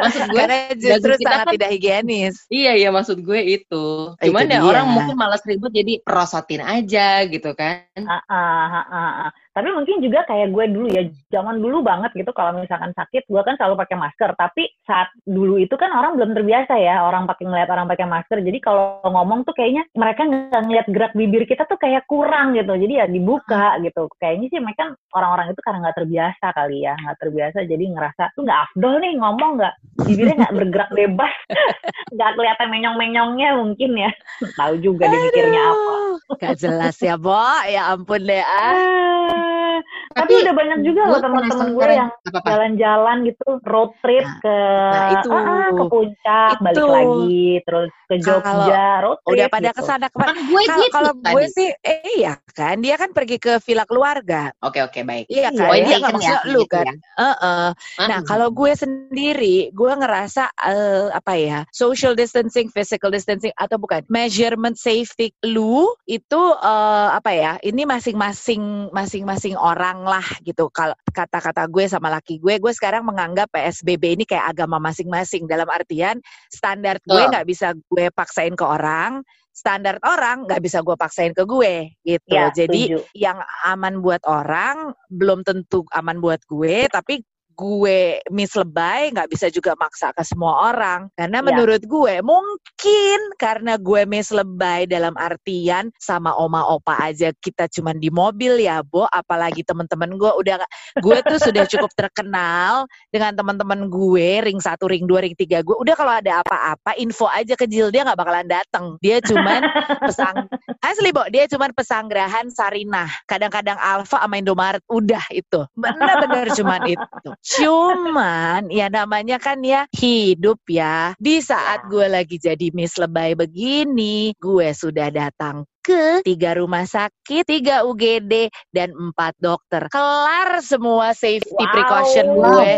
Maksud 0.01 0.21
gue 0.27 0.41
Karena 0.41 0.57
justru 0.75 1.11
kita 1.15 1.29
sangat 1.31 1.47
kan, 1.47 1.53
tidak 1.55 1.69
higienis. 1.71 2.35
Iya, 2.51 2.71
iya 2.75 2.89
maksud 2.91 3.23
gue 3.23 3.39
itu. 3.39 3.85
Cuman 4.19 4.45
itu 4.47 4.53
ya 4.53 4.59
dia. 4.59 4.67
orang 4.67 4.85
mungkin 4.91 5.15
malas 5.15 5.41
ribut 5.47 5.71
jadi 5.71 6.03
perosotin 6.03 6.61
aja 6.61 7.23
gitu 7.29 7.55
kan. 7.55 7.87
Uh, 7.95 8.13
uh, 8.27 8.83
uh, 8.91 9.11
uh. 9.27 9.31
Tapi 9.51 9.67
mungkin 9.75 9.99
juga 9.99 10.23
kayak 10.23 10.55
gue 10.55 10.65
dulu 10.71 10.87
ya, 10.87 11.03
zaman 11.27 11.59
dulu 11.59 11.83
banget 11.83 12.15
gitu 12.15 12.31
kalau 12.31 12.55
misalkan 12.55 12.95
sakit, 12.95 13.27
gue 13.27 13.41
kan 13.43 13.59
selalu 13.59 13.75
pakai 13.83 13.99
masker. 13.99 14.31
Tapi 14.39 14.63
saat 14.87 15.11
dulu 15.27 15.59
itu 15.59 15.75
kan 15.75 15.91
orang 15.91 16.15
belum 16.15 16.31
terbiasa 16.31 16.79
ya, 16.79 17.03
orang 17.03 17.27
pakai 17.27 17.43
ngeliat 17.51 17.67
orang 17.67 17.87
pakai 17.91 18.07
masker. 18.07 18.39
Jadi 18.39 18.59
kalau 18.63 19.03
ngomong 19.03 19.43
tuh 19.43 19.51
kayaknya 19.51 19.83
mereka 19.91 20.23
nggak 20.23 20.61
ngeliat 20.63 20.87
gerak 20.87 21.13
bibir 21.19 21.43
kita 21.43 21.67
tuh 21.67 21.75
kayak 21.75 22.07
kurang 22.07 22.55
gitu. 22.55 22.71
Jadi 22.71 22.93
ya 22.95 23.05
dibuka 23.11 23.75
gitu. 23.83 24.07
Kayaknya 24.23 24.47
sih 24.55 24.59
mereka 24.63 24.95
orang-orang 25.11 25.51
itu 25.51 25.61
karena 25.63 25.79
nggak 25.83 25.97
terbiasa 25.99 26.45
kali 26.55 26.77
ya, 26.87 26.93
nggak 26.95 27.19
terbiasa. 27.19 27.59
Jadi 27.67 27.83
ngerasa 27.91 28.23
tuh 28.33 28.41
nggak 28.47 28.59
afdol 28.71 28.95
nih 29.03 29.13
ngomong 29.19 29.51
nggak 29.59 29.73
bibirnya 30.07 30.35
nggak 30.45 30.55
bergerak 30.57 30.89
bebas, 30.93 31.33
nggak 32.15 32.31
kelihatan 32.37 32.67
menyong-menyongnya 32.71 33.49
mungkin 33.59 33.91
ya. 33.95 34.11
Tahu 34.57 34.73
juga 34.81 35.09
dia 35.09 35.19
mikirnya 35.19 35.61
apa. 35.61 35.93
Gak 36.41 36.55
jelas 36.57 36.95
ya, 37.01 37.15
Bo. 37.19 37.37
Ya 37.67 37.93
ampun 37.93 38.21
deh. 38.25 38.41
Ah. 38.41 39.77
Tapi, 40.11 40.27
tapi 40.27 40.33
udah 40.43 40.55
banyak 40.55 40.79
juga 40.83 41.01
loh 41.07 41.19
teman-teman 41.23 41.67
gue 41.71 41.87
yang 41.91 42.11
jalan-jalan 42.43 43.15
gitu 43.31 43.47
road 43.63 43.91
trip 44.03 44.27
nah, 44.27 44.39
ke 44.43 44.57
nah 44.91 45.07
itu. 45.15 45.29
Ah, 45.31 45.41
ah, 45.41 45.67
ke 45.71 45.83
puncak 45.87 46.55
itu. 46.55 46.63
balik 46.63 46.87
lagi 46.91 47.45
terus 47.63 47.91
ke 48.11 48.15
Jogja 48.19 48.85
road 49.01 49.17
trip 49.23 49.31
udah 49.31 49.47
pada 49.47 49.69
gitu. 49.71 49.77
ke 49.79 49.81
sana 49.87 50.07
ke 50.11 50.17
mana? 50.19 50.31
Gue 50.41 50.61
kalau, 50.67 50.79
gitu 50.83 50.93
kalau 50.93 51.11
gue 51.15 51.45
sih 51.55 51.69
eh 51.81 51.99
iya 52.19 52.33
kan? 52.51 52.75
Dia 52.83 52.95
kan 52.99 53.09
pergi 53.15 53.37
ke 53.39 53.53
villa 53.63 53.87
keluarga. 53.87 54.51
Oke 54.59 54.83
oke 54.83 54.99
baik. 55.07 55.25
Iya 55.31 55.49
kan? 55.55 55.69
Oh, 55.71 55.75
dia 55.79 55.97
nggak 56.03 56.13
maksud 56.19 56.39
ya, 56.43 56.51
lu 56.51 56.61
gitu 56.67 56.75
kan? 56.75 56.85
ya. 56.85 56.93
uh 57.21 57.33
-uh. 57.39 57.67
nah 58.09 58.19
kalau 58.27 58.51
gue 58.51 58.71
sendiri 58.75 59.71
gue 59.71 59.93
ngerasa 59.95 60.51
uh, 60.51 61.07
apa 61.15 61.33
ya 61.39 61.59
social 61.71 62.13
distancing 62.17 62.67
physical 62.67 63.13
distancing 63.13 63.53
atau 63.55 63.79
bukan 63.79 64.03
measurement 64.11 64.75
safety 64.75 65.31
lu 65.45 65.87
itu 66.09 66.41
uh, 66.59 67.09
apa 67.15 67.31
ya 67.31 67.53
ini 67.63 67.87
masing-masing 67.87 68.91
masing-masing 68.91 69.55
orang 69.55 70.00
lah 70.03 70.25
gitu. 70.41 70.67
Kalau 70.73 70.95
kata-kata 71.09 71.65
gue 71.67 71.85
sama 71.87 72.11
laki 72.11 72.37
gue, 72.41 72.57
gue 72.57 72.73
sekarang 72.73 73.05
menganggap 73.07 73.49
PSBB 73.53 74.21
ini 74.21 74.23
kayak 74.27 74.55
agama 74.57 74.77
masing-masing 74.81 75.45
dalam 75.45 75.67
artian 75.67 76.19
standar 76.51 76.99
gue 77.03 77.21
nggak 77.31 77.47
bisa 77.47 77.73
gue 77.75 78.07
paksain 78.11 78.53
ke 78.53 78.65
orang, 78.65 79.23
standar 79.51 79.99
orang 80.07 80.47
nggak 80.47 80.63
bisa 80.63 80.79
gue 80.79 80.95
paksain 80.95 81.35
ke 81.35 81.43
gue 81.43 81.91
gitu. 82.07 82.31
Ya, 82.31 82.49
Jadi 82.51 82.95
yang 83.15 83.39
aman 83.67 83.99
buat 83.99 84.23
orang 84.27 84.95
belum 85.11 85.43
tentu 85.43 85.83
aman 85.91 86.23
buat 86.23 86.39
gue, 86.47 86.87
tapi 86.87 87.23
gue 87.61 88.17
miss 88.33 88.57
lebay 88.57 89.13
nggak 89.13 89.29
bisa 89.29 89.53
juga 89.53 89.77
maksa 89.77 90.09
ke 90.17 90.25
semua 90.25 90.73
orang. 90.73 91.13
Karena 91.13 91.39
ya. 91.39 91.45
menurut 91.45 91.81
gue 91.85 92.15
mungkin 92.25 93.19
karena 93.37 93.77
gue 93.77 94.01
miss 94.09 94.33
lebay 94.33 94.89
dalam 94.89 95.13
artian 95.13 95.93
sama 96.01 96.33
oma 96.33 96.65
opa 96.65 96.97
aja 97.05 97.29
kita 97.37 97.69
cuman 97.69 98.01
di 98.01 98.09
mobil 98.09 98.57
ya 98.65 98.81
bo. 98.81 99.05
Apalagi 99.05 99.61
teman-teman 99.61 100.17
gue 100.17 100.31
udah 100.33 100.65
gue 100.97 101.17
tuh 101.29 101.37
sudah 101.37 101.69
cukup 101.69 101.93
terkenal 101.93 102.89
dengan 103.13 103.37
teman-teman 103.37 103.85
gue 103.85 104.41
ring 104.41 104.57
satu 104.57 104.89
ring 104.89 105.05
dua 105.05 105.21
ring 105.21 105.37
tiga 105.37 105.61
gue. 105.61 105.77
Udah 105.77 105.93
kalau 105.93 106.17
ada 106.17 106.41
apa-apa 106.41 106.97
info 106.97 107.29
aja 107.29 107.53
ke 107.53 107.69
Jill 107.69 107.93
dia 107.93 108.01
nggak 108.01 108.17
bakalan 108.17 108.49
datang 108.49 108.97
dia 109.05 109.21
cuman 109.21 109.61
pesang 110.09 110.49
asli 110.81 111.13
bo. 111.13 111.21
Dia 111.29 111.45
cuman 111.45 111.69
pesanggrahan 111.77 112.49
Sarinah. 112.49 113.07
Kadang-kadang 113.29 113.77
Alfa 113.77 114.17
sama 114.17 114.41
Indomaret 114.41 114.81
udah 114.89 115.21
itu. 115.29 115.61
Benar-benar 115.77 116.49
cuman 116.57 116.81
itu 116.89 117.29
Cuman 117.51 118.71
ya 118.71 118.87
namanya 118.87 119.35
kan 119.35 119.59
ya 119.59 119.83
hidup 119.91 120.63
ya. 120.71 121.11
Di 121.19 121.43
saat 121.43 121.83
gue 121.91 122.07
lagi 122.07 122.39
jadi 122.39 122.71
Miss 122.71 122.95
Lebay 122.95 123.35
begini, 123.35 124.31
gue 124.39 124.71
sudah 124.71 125.11
datang 125.11 125.67
ke 125.81 126.21
tiga 126.21 126.55
rumah 126.55 126.85
sakit, 126.85 127.43
tiga 127.43 127.83
UGD, 127.83 128.47
dan 128.71 128.93
empat 128.93 129.33
dokter. 129.41 129.89
Kelar 129.89 130.61
semua 130.61 131.11
safety 131.17 131.51
Wow. 131.57 131.73
precaution 131.73 132.27
gue. 132.37 132.71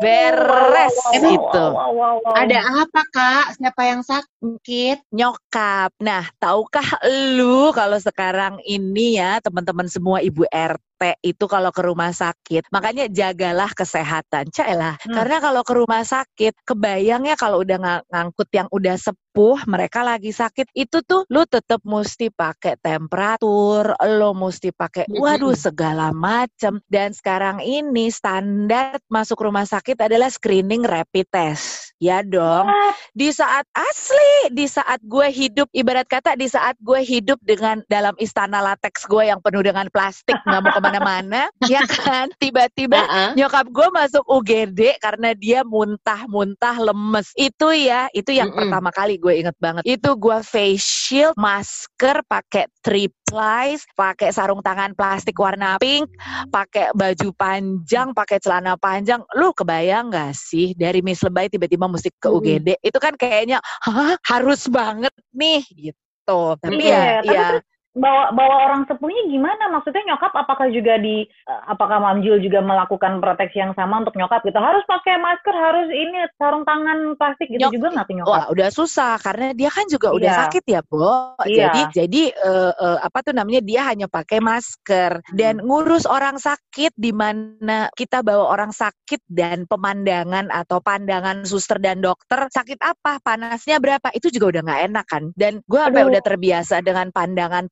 Beres 0.00 0.96
itu. 1.12 1.36
wow, 1.76 1.92
wow, 1.92 2.16
wow. 2.24 2.32
Ada 2.36 2.60
apa 2.84 3.02
kak? 3.12 3.46
Siapa 3.60 3.82
yang 3.84 4.00
sakit? 4.00 4.96
Nyokap. 5.12 5.92
Nah, 6.00 6.24
tahukah 6.40 7.04
lu 7.36 7.68
kalau 7.76 8.00
sekarang 8.00 8.60
ini 8.64 9.20
ya 9.20 9.40
teman-teman 9.44 9.88
semua 9.92 10.24
ibu 10.24 10.48
RT 10.48 10.89
itu 11.24 11.44
kalau 11.48 11.72
ke 11.72 11.80
rumah 11.80 12.12
sakit, 12.12 12.68
makanya 12.68 13.08
jagalah 13.08 13.72
kesehatan. 13.72 14.52
Caelah. 14.52 15.00
Hmm. 15.00 15.14
Karena 15.16 15.36
kalau 15.40 15.62
ke 15.64 15.72
rumah 15.72 16.04
sakit, 16.04 16.52
kebayangnya 16.68 17.34
kalau 17.40 17.64
udah 17.64 17.78
ng- 17.80 18.04
ngangkut 18.12 18.48
yang 18.52 18.68
udah 18.68 18.96
sepuh, 19.00 19.64
mereka 19.64 20.04
lagi 20.04 20.30
sakit, 20.30 20.68
itu 20.76 21.00
tuh 21.04 21.24
lu 21.32 21.48
tetap 21.48 21.80
mesti 21.86 22.28
pakai 22.28 22.76
temperatur, 22.80 23.96
lo 24.18 24.30
mesti 24.36 24.70
pakai 24.74 25.08
Mm-mm. 25.08 25.22
waduh 25.22 25.56
segala 25.56 26.12
macam. 26.12 26.82
Dan 26.86 27.16
sekarang 27.16 27.64
ini 27.64 28.12
standar 28.12 29.00
masuk 29.08 29.40
rumah 29.40 29.64
sakit 29.64 29.96
adalah 29.96 30.28
screening 30.28 30.84
rapid 30.84 31.26
test. 31.32 31.89
Ya 32.00 32.24
dong 32.24 32.72
di 33.12 33.28
saat 33.34 33.66
asli, 33.74 34.54
di 34.54 34.66
saat 34.70 35.02
gue 35.02 35.26
hidup, 35.30 35.68
ibarat 35.74 36.06
kata 36.06 36.38
di 36.38 36.46
saat 36.46 36.78
gue 36.78 37.02
hidup 37.02 37.38
dengan 37.42 37.82
dalam 37.90 38.14
istana 38.22 38.62
latex 38.62 39.06
gue 39.06 39.26
yang 39.26 39.42
penuh 39.42 39.60
dengan 39.60 39.86
plastik, 39.90 40.38
nggak 40.46 40.60
mau 40.62 40.72
ke 40.72 40.80
mana-mana, 40.82 41.42
ya 41.66 41.82
kan? 41.84 42.30
Tiba-tiba 42.38 42.98
Heeh. 43.02 43.30
nyokap 43.38 43.66
gue 43.70 43.88
masuk 43.90 44.24
UGD 44.30 45.02
karena 45.02 45.34
dia 45.34 45.66
muntah-muntah 45.66 46.78
lemes. 46.78 47.34
Itu 47.34 47.74
ya, 47.74 48.06
itu 48.14 48.30
yang 48.30 48.54
Mm-mm. 48.54 48.70
pertama 48.70 48.90
kali 48.94 49.18
gue 49.18 49.34
inget 49.42 49.56
banget. 49.58 49.82
Itu 49.86 50.14
gue 50.16 50.38
face 50.46 50.82
shield, 50.86 51.34
masker, 51.34 52.22
pakai 52.30 52.70
three 52.80 53.10
plies, 53.30 53.86
pakai 53.94 54.34
sarung 54.34 54.60
tangan 54.60 54.92
plastik 54.98 55.38
warna 55.38 55.78
pink, 55.78 56.10
pakai 56.50 56.90
baju 56.92 57.28
panjang, 57.38 58.10
pakai 58.10 58.42
celana 58.42 58.74
panjang. 58.74 59.22
Lu 59.38 59.54
kebayang 59.54 60.10
gak 60.10 60.34
sih 60.34 60.74
dari 60.74 61.00
Miss 61.00 61.22
Lebay 61.22 61.46
tiba-tiba 61.46 61.86
mesti 61.86 62.10
ke. 62.10 62.26
UGD? 62.26 62.82
Itu 62.82 62.98
kan 62.98 63.14
kayaknya, 63.14 63.62
hah 63.62 64.18
harus 64.26 64.66
banget 64.66 65.14
nih 65.30 65.62
gitu. 65.70 66.58
Tapi 66.58 66.82
Iya, 66.82 67.22
ya, 67.22 67.22
tapi 67.22 67.34
ya 67.34 67.48
bawa 67.90 68.30
bawa 68.30 68.56
orang 68.70 68.82
sepuhnya 68.86 69.26
gimana? 69.26 69.66
Maksudnya 69.74 70.14
nyokap 70.14 70.30
apakah 70.34 70.70
juga 70.70 70.94
di 71.02 71.26
eh, 71.26 71.62
apakah 71.66 71.98
Mam 71.98 72.22
Jul 72.22 72.38
juga 72.38 72.62
melakukan 72.62 73.18
proteksi 73.18 73.58
yang 73.58 73.74
sama 73.74 74.02
untuk 74.02 74.14
nyokap 74.14 74.46
gitu? 74.46 74.58
Harus 74.62 74.86
pakai 74.86 75.18
masker, 75.18 75.54
harus 75.54 75.88
ini 75.90 76.22
sarung 76.38 76.62
tangan 76.62 77.18
plastik 77.18 77.50
gitu 77.50 77.66
Nyok- 77.66 77.74
juga 77.74 77.88
nggak 77.98 78.08
nyokap? 78.14 78.30
Wah, 78.30 78.44
udah 78.54 78.68
susah 78.70 79.18
karena 79.18 79.50
dia 79.56 79.70
kan 79.74 79.86
juga 79.90 80.14
udah 80.14 80.30
Iya. 80.30 80.40
sakit 80.46 80.64
ya, 80.70 80.80
Bo. 80.86 81.34
Iya. 81.42 81.66
Jadi 81.66 81.80
jadi 81.90 82.22
eh, 82.30 82.72
eh, 82.74 82.98
apa 83.02 83.18
tuh 83.26 83.34
namanya 83.34 83.60
dia 83.64 83.82
hanya 83.90 84.06
pakai 84.06 84.38
masker 84.38 85.12
dan 85.34 85.58
ngurus 85.64 86.06
orang 86.06 86.38
sakit 86.38 86.94
di 86.94 87.10
mana 87.10 87.90
kita 87.98 88.22
bawa 88.22 88.54
orang 88.54 88.70
sakit 88.70 89.26
dan 89.26 89.66
pemandangan 89.66 90.46
atau 90.52 90.78
pandangan 90.78 91.42
suster 91.42 91.82
dan 91.82 91.98
dokter 91.98 92.46
sakit 92.50 92.78
apa, 92.78 93.18
panasnya 93.24 93.82
berapa, 93.82 94.12
itu 94.14 94.30
juga 94.30 94.58
udah 94.58 94.62
nggak 94.66 94.82
enak 94.92 95.06
kan. 95.10 95.24
Dan 95.34 95.58
gue 95.66 95.80
Aduh. 95.80 96.06
udah 96.10 96.22
terbiasa 96.22 96.78
dengan 96.84 97.10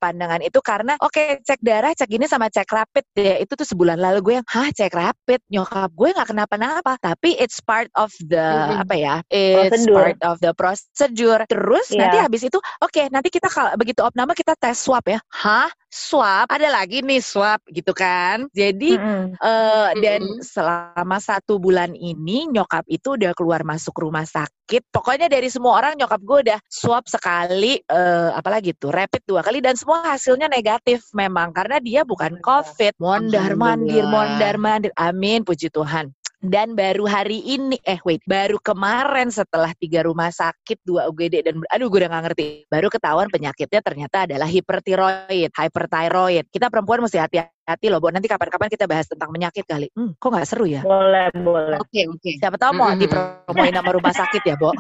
pandangan-pandangan 0.09 0.41
itu 0.41 0.59
karena 0.65 0.93
oke 1.05 1.25
cek 1.45 1.61
darah, 1.61 1.93
cek 1.93 2.11
ini 2.11 2.25
sama 2.25 2.49
cek 2.49 2.69
rapid 2.69 3.05
ya 3.13 3.37
itu 3.45 3.53
tuh 3.53 3.69
sebulan 3.69 4.01
lalu 4.01 4.19
gue 4.25 4.35
yang 4.41 4.47
hah 4.49 4.69
cek 4.73 4.93
rapid 4.97 5.41
nyokap 5.53 5.91
gue 5.93 6.09
nggak 6.17 6.29
kenapa-napa 6.33 6.93
tapi 6.97 7.37
it's 7.37 7.61
part 7.61 7.93
of 7.95 8.09
the 8.25 8.41
Mm-mm. 8.41 8.83
apa 8.83 8.95
ya 8.97 9.15
it's 9.29 9.85
Prosedur. 9.85 9.97
part 10.01 10.21
of 10.25 10.37
the 10.41 10.53
procedure 10.57 11.41
terus 11.47 11.93
Iya. 11.93 12.01
nanti 12.09 12.17
habis 12.25 12.43
itu 12.49 12.59
oke 12.81 13.03
nanti 13.13 13.29
kita 13.29 13.49
kalau 13.53 13.71
begitu 13.77 14.01
opname 14.01 14.33
kita 14.33 14.57
tes 14.57 14.81
swab 14.81 15.05
ya 15.05 15.21
hah 15.29 15.69
swab 15.89 16.49
ada 16.53 16.69
lagi 16.69 17.01
nih 17.01 17.21
swab 17.21 17.61
gitu 17.73 17.97
kan? 17.97 18.47
Jadi 18.53 18.97
Mm-mm. 18.97 19.37
eh, 19.41 19.91
dan 20.05 20.21
Mm-mm. 20.25 20.45
selama 20.45 21.19
satu 21.19 21.57
bulan 21.57 21.97
ini 21.97 22.49
nyokap 22.53 22.85
itu 22.89 23.17
udah 23.17 23.33
keluar 23.33 23.65
masuk 23.65 23.97
rumah 23.97 24.29
sakit. 24.29 24.85
Pokoknya 24.93 25.33
dari 25.33 25.49
semua 25.49 25.81
orang 25.81 25.97
nyokap 25.97 26.21
gue 26.21 26.39
udah 26.49 26.59
swab 26.69 27.09
sekali 27.09 27.81
eh, 27.81 28.31
apalagi 28.37 28.77
tuh 28.77 28.93
rapid 28.93 29.25
dua 29.25 29.41
kali 29.41 29.65
dan 29.65 29.75
semua 29.75 30.05
hasilnya 30.05 30.47
negatif 30.47 31.09
memang 31.17 31.51
karena 31.57 31.81
dia 31.81 32.05
bukan 32.05 32.37
covid 32.45 32.93
mondar 33.01 33.57
mandir 33.57 34.05
mondar 34.05 34.61
mandir 34.61 34.93
amin 34.95 35.43
puji 35.43 35.73
Tuhan 35.73 36.13
dan 36.39 36.79
baru 36.79 37.11
hari 37.11 37.43
ini 37.43 37.83
eh 37.83 37.99
wait 38.07 38.23
baru 38.23 38.63
kemarin 38.63 39.27
setelah 39.27 39.75
tiga 39.75 40.07
rumah 40.07 40.31
sakit 40.31 40.79
dua 40.87 41.11
UGD 41.11 41.43
dan 41.43 41.55
aduh 41.67 41.91
gue 41.91 41.99
udah 41.99 42.11
gak 42.15 42.25
ngerti 42.31 42.47
baru 42.71 42.87
ketahuan 42.87 43.27
penyakitnya 43.27 43.83
ternyata 43.83 44.23
adalah 44.31 44.47
hipertiroid 44.47 45.51
hyperthyroid 45.51 46.47
kita 46.47 46.71
perempuan 46.71 47.03
mesti 47.03 47.19
hati-hati 47.19 47.87
loh 47.91 47.99
Bu 47.99 48.15
nanti 48.15 48.31
kapan-kapan 48.31 48.71
kita 48.71 48.87
bahas 48.87 49.11
tentang 49.11 49.35
penyakit 49.35 49.67
kali 49.67 49.91
hmm, 49.91 50.15
kok 50.15 50.31
nggak 50.31 50.47
seru 50.47 50.71
ya 50.71 50.87
Boleh, 50.87 51.27
boleh. 51.35 51.77
Oke 51.83 52.07
oke. 52.07 52.31
siapa 52.39 52.55
tahu 52.55 52.73
mau 52.79 52.95
Mm-mm. 52.95 53.03
dipromoin 53.03 53.75
nama 53.75 53.91
rumah 53.91 54.15
sakit 54.15 54.43
ya 54.47 54.55
Bo 54.55 54.71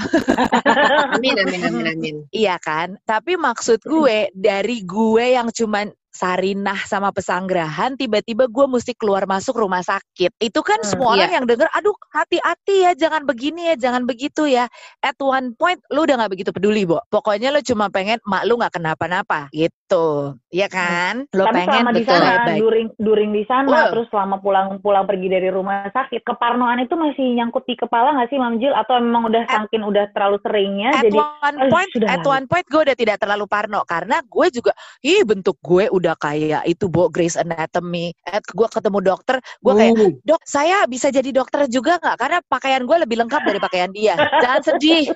Amin 1.18 1.34
amin 1.42 1.60
amin 1.66 1.86
amin. 1.90 2.16
Iya 2.30 2.60
kan? 2.60 2.94
Tapi 3.02 3.34
maksud 3.34 3.82
gue 3.82 4.30
dari 4.36 4.84
gue 4.84 5.24
yang 5.34 5.48
cuman 5.50 5.90
Sarinah 6.08 6.80
sama 6.88 7.12
pesanggrahan 7.12 7.94
tiba-tiba 7.94 8.48
gue 8.48 8.66
mesti 8.66 8.96
keluar 8.96 9.28
masuk 9.28 9.60
rumah 9.60 9.84
sakit. 9.84 10.32
Itu 10.40 10.64
kan 10.64 10.80
Hmm, 10.80 10.88
semua 10.88 11.08
orang 11.14 11.30
iya. 11.30 11.36
yang 11.38 11.46
denger, 11.46 11.68
aduh 11.70 11.92
hati-hati 12.10 12.88
ya, 12.88 12.92
jangan 12.96 13.22
begini 13.22 13.70
ya, 13.70 13.76
jangan 13.76 14.08
begitu 14.08 14.48
ya. 14.48 14.66
At 14.98 15.20
one 15.20 15.52
point 15.54 15.78
lu 15.92 16.08
udah 16.08 16.16
nggak 16.16 16.32
begitu 16.32 16.50
peduli, 16.50 16.88
Bo. 16.88 17.04
Pokoknya 17.08 17.52
lu 17.52 17.60
cuma 17.60 17.92
pengen 17.92 18.16
mak 18.24 18.48
lu 18.48 18.56
nggak 18.56 18.80
kenapa-napa 18.80 19.52
gitu. 19.52 20.36
Iya 20.48 20.68
kan? 20.68 21.28
Lu 21.36 21.44
Tapi 21.44 21.54
pengen 21.60 21.68
selama 21.84 21.90
di 21.92 22.02
betul 22.02 22.16
sana, 22.16 22.32
baik. 22.44 22.60
during, 22.60 22.88
during 22.96 23.30
di 23.36 23.44
sana, 23.44 23.68
Wow. 23.68 23.90
terus 23.92 24.06
selama 24.08 24.36
pulang-pulang 24.40 25.04
pergi 25.04 25.28
dari 25.28 25.48
rumah 25.52 25.92
sakit, 25.92 26.24
keparnoan 26.24 26.80
itu 26.82 26.96
masih 26.96 27.36
nyangkut 27.36 27.68
di 27.68 27.76
kepala 27.76 28.16
nggak 28.16 28.28
sih, 28.32 28.40
Mam 28.40 28.56
Jil? 28.56 28.72
Atau 28.72 28.96
memang 28.98 29.28
udah 29.28 29.44
At- 29.44 29.68
udah 29.68 30.04
terlalu 30.16 30.36
seringnya, 30.40 30.90
At 30.96 31.04
jadi 31.04 31.18
one 31.20 31.56
"Ah, 31.60 31.68
point, 31.68 31.90
sudah 31.92 32.08
at 32.08 32.20
lah." 32.24 32.32
one 32.40 32.44
point 32.48 32.66
gue 32.66 32.80
udah 32.80 32.96
tidak 32.96 33.16
terlalu 33.20 33.44
parno 33.44 33.80
karena 33.84 34.20
gue 34.24 34.46
juga, 34.48 34.72
ih 35.04 35.20
bentuk 35.24 35.56
gue 35.60 35.88
udah 35.98 36.14
kayak 36.16 36.62
itu 36.64 36.86
Bo 36.86 37.10
Grey's 37.10 37.34
Anatomy. 37.34 38.14
At 38.24 38.46
gue 38.46 38.68
ketemu 38.70 38.98
dokter, 39.02 39.36
gue 39.42 39.74
kayak 39.74 39.86
Uh, 39.98 40.14
dok 40.22 40.42
saya 40.44 40.84
bisa 40.86 41.08
jadi 41.08 41.32
dokter 41.32 41.66
juga 41.66 41.98
nggak? 41.98 42.16
Karena 42.20 42.38
pakaian 42.46 42.84
gue 42.84 42.96
lebih 43.02 43.16
lengkap 43.24 43.42
dari 43.42 43.58
pakaian 43.58 43.90
dia. 43.90 44.14
Jangan 44.14 44.62
sedih. 44.62 45.10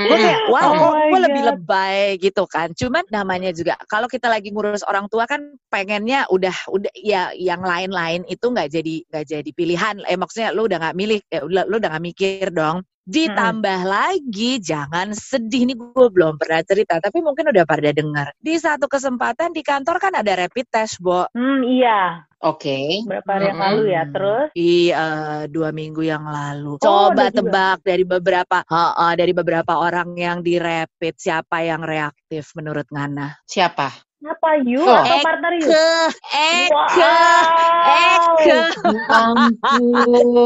Gue 0.00 0.16
kayak 0.16 0.40
wow 0.48 0.70
Oh 0.70 0.94
gue 0.96 1.20
lebih 1.20 1.42
lebay 1.50 2.16
gitu 2.20 2.46
kan. 2.46 2.70
Cuman 2.76 3.04
namanya 3.10 3.50
juga 3.50 3.74
kalau 3.90 4.06
kita 4.06 4.30
lagi 4.30 4.54
ngurus 4.54 4.86
orang 4.86 5.10
tua 5.10 5.26
kan 5.26 5.56
pengennya 5.68 6.30
udah 6.30 6.54
udah 6.70 6.92
ya 6.94 7.34
yang 7.34 7.60
lain-lain 7.60 8.22
itu 8.30 8.44
nggak 8.44 8.68
jadi 8.70 8.94
nggak 9.10 9.24
jadi 9.26 9.50
pilihan. 9.50 9.94
Eh 10.06 10.16
maksudnya 10.16 10.54
lu 10.54 10.70
udah 10.70 10.78
nggak 10.78 10.96
milih 10.96 11.20
udah 11.32 11.64
lu 11.66 11.74
udah 11.80 11.90
nggak 11.96 12.04
mikir 12.06 12.46
dong 12.54 12.84
ditambah 13.10 13.80
lagi 13.82 14.62
jangan 14.62 15.10
sedih 15.10 15.66
nih 15.66 15.76
gue 15.76 16.08
belum 16.14 16.38
pernah 16.38 16.62
cerita 16.62 17.02
tapi 17.02 17.18
mungkin 17.18 17.50
udah 17.50 17.64
pada 17.66 17.90
dengar 17.90 18.30
di 18.38 18.54
satu 18.54 18.86
kesempatan 18.86 19.50
di 19.50 19.66
kantor 19.66 19.98
kan 19.98 20.14
ada 20.14 20.46
rapid 20.46 20.66
test 20.70 21.02
bo 21.02 21.26
Hmm, 21.34 21.62
iya. 21.66 22.24
Oke. 22.40 23.04
Berapa 23.04 23.36
hari 23.36 23.52
yang 23.52 23.60
Mm-mm. 23.60 23.68
lalu 23.68 23.82
ya? 23.92 24.02
Terus? 24.08 24.48
Di 24.56 24.88
eh, 24.88 25.42
dua 25.52 25.68
minggu 25.76 26.00
yang 26.00 26.24
lalu. 26.24 26.80
Oh, 26.80 27.12
Coba 27.12 27.28
juga. 27.28 27.36
tebak 27.36 27.78
dari 27.84 28.04
beberapa, 28.08 28.64
Ha-ha, 28.64 29.12
dari 29.12 29.32
beberapa 29.36 29.76
orang 29.76 30.16
yang 30.16 30.40
di 30.40 30.56
rapid 30.56 31.20
siapa 31.20 31.60
yang 31.60 31.84
reaktif 31.84 32.56
menurut 32.56 32.88
Ngana? 32.88 33.44
Siapa? 33.44 33.92
Apa 34.20 34.60
you 34.60 34.84
Oh. 34.84 35.00
atau 35.00 35.16
partner 35.24 35.52
you? 35.56 35.64
Ke, 35.64 36.12
Eke, 36.28 36.68
Wow. 36.68 38.36
Eke. 38.36 38.58
Ya 38.84 39.04
ampun. 40.12 40.36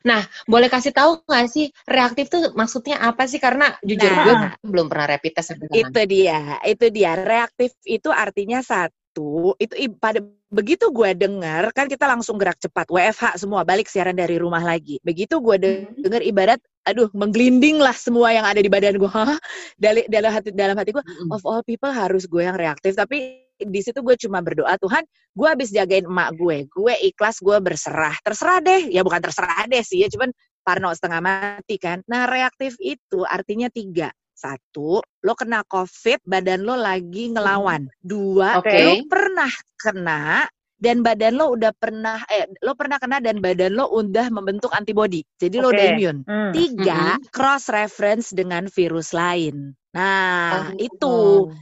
Nah, 0.00 0.22
boleh 0.48 0.72
kasih 0.72 0.96
tahu 0.96 1.20
nggak 1.28 1.46
sih 1.52 1.68
reaktif 1.84 2.32
tuh 2.32 2.56
maksudnya 2.56 2.96
apa 3.04 3.28
sih? 3.28 3.36
Karena 3.36 3.68
jujur 3.84 4.08
Nah. 4.08 4.24
gue 4.24 4.34
belum 4.64 4.88
pernah 4.88 5.12
rapid 5.12 5.32
test 5.36 5.52
sekarang. 5.52 5.76
Itu 5.76 6.00
dia, 6.08 6.56
itu 6.64 6.86
dia. 6.88 7.12
Reaktif 7.20 7.76
itu 7.84 8.08
artinya 8.08 8.64
satu, 8.64 9.52
itu 9.60 9.74
i- 9.76 9.92
pada 9.92 10.24
begitu 10.48 10.88
gue 10.88 11.10
dengar 11.12 11.68
kan 11.70 11.84
kita 11.84 12.08
langsung 12.08 12.40
gerak 12.40 12.56
cepat 12.56 12.88
WFH 12.88 13.36
semua 13.36 13.60
balik 13.60 13.92
siaran 13.92 14.16
dari 14.16 14.40
rumah 14.40 14.64
lagi. 14.64 14.96
Begitu 15.04 15.36
gue 15.36 15.56
Hmm. 15.60 16.00
dengar 16.00 16.24
ibarat 16.24 16.60
aduh 16.84 17.08
menggelinding 17.16 17.80
lah 17.80 17.96
semua 17.96 18.30
yang 18.32 18.44
ada 18.44 18.60
di 18.60 18.68
badan 18.68 19.00
gue. 19.00 19.08
Dari 19.82 20.04
dalam 20.12 20.30
hati 20.30 20.52
dalam 20.52 20.76
hati 20.76 20.92
gue 20.92 21.04
of 21.32 21.42
all 21.48 21.64
people 21.64 21.90
harus 21.90 22.28
gue 22.28 22.44
yang 22.44 22.56
reaktif. 22.56 22.94
Tapi 22.94 23.44
di 23.54 23.80
situ 23.80 24.04
gue 24.04 24.16
cuma 24.18 24.44
berdoa 24.44 24.76
Tuhan 24.76 25.02
gue 25.34 25.48
habis 25.48 25.72
jagain 25.72 26.04
emak 26.04 26.36
gue. 26.36 26.68
Gue 26.68 26.94
ikhlas 27.00 27.40
gue 27.40 27.56
berserah. 27.58 28.14
Terserah 28.20 28.60
deh. 28.60 28.92
Ya 28.92 29.00
bukan 29.00 29.24
terserah 29.24 29.64
deh 29.66 29.82
sih 29.82 30.04
ya 30.04 30.08
cuman 30.12 30.30
parno 30.60 30.92
setengah 30.92 31.20
mati 31.24 31.80
kan. 31.80 32.04
Nah 32.06 32.28
reaktif 32.28 32.76
itu 32.78 33.24
artinya 33.24 33.72
tiga. 33.72 34.12
Satu 34.34 34.98
lo 35.00 35.32
kena 35.38 35.64
covid 35.64 36.20
badan 36.26 36.66
lo 36.68 36.76
lagi 36.76 37.32
ngelawan. 37.32 37.88
Dua 38.02 38.60
Oke. 38.60 38.76
lo 38.82 38.92
pernah 39.08 39.52
kena 39.78 40.44
dan 40.84 41.00
badan 41.00 41.40
lo 41.40 41.56
udah 41.56 41.72
pernah 41.72 42.20
eh 42.28 42.44
lo 42.60 42.76
pernah 42.76 43.00
kena 43.00 43.24
dan 43.24 43.40
badan 43.40 43.72
lo 43.72 43.88
udah 43.88 44.28
membentuk 44.28 44.68
antibody. 44.76 45.24
Jadi 45.40 45.56
lo 45.64 45.72
udah 45.72 45.86
immune. 45.96 46.20
Hmm. 46.28 46.52
Tiga, 46.52 47.16
cross 47.32 47.72
reference 47.72 48.36
dengan 48.36 48.68
virus 48.68 49.16
lain. 49.16 49.72
Nah, 49.94 50.74
Oh. 50.74 50.82
itu 50.82 51.16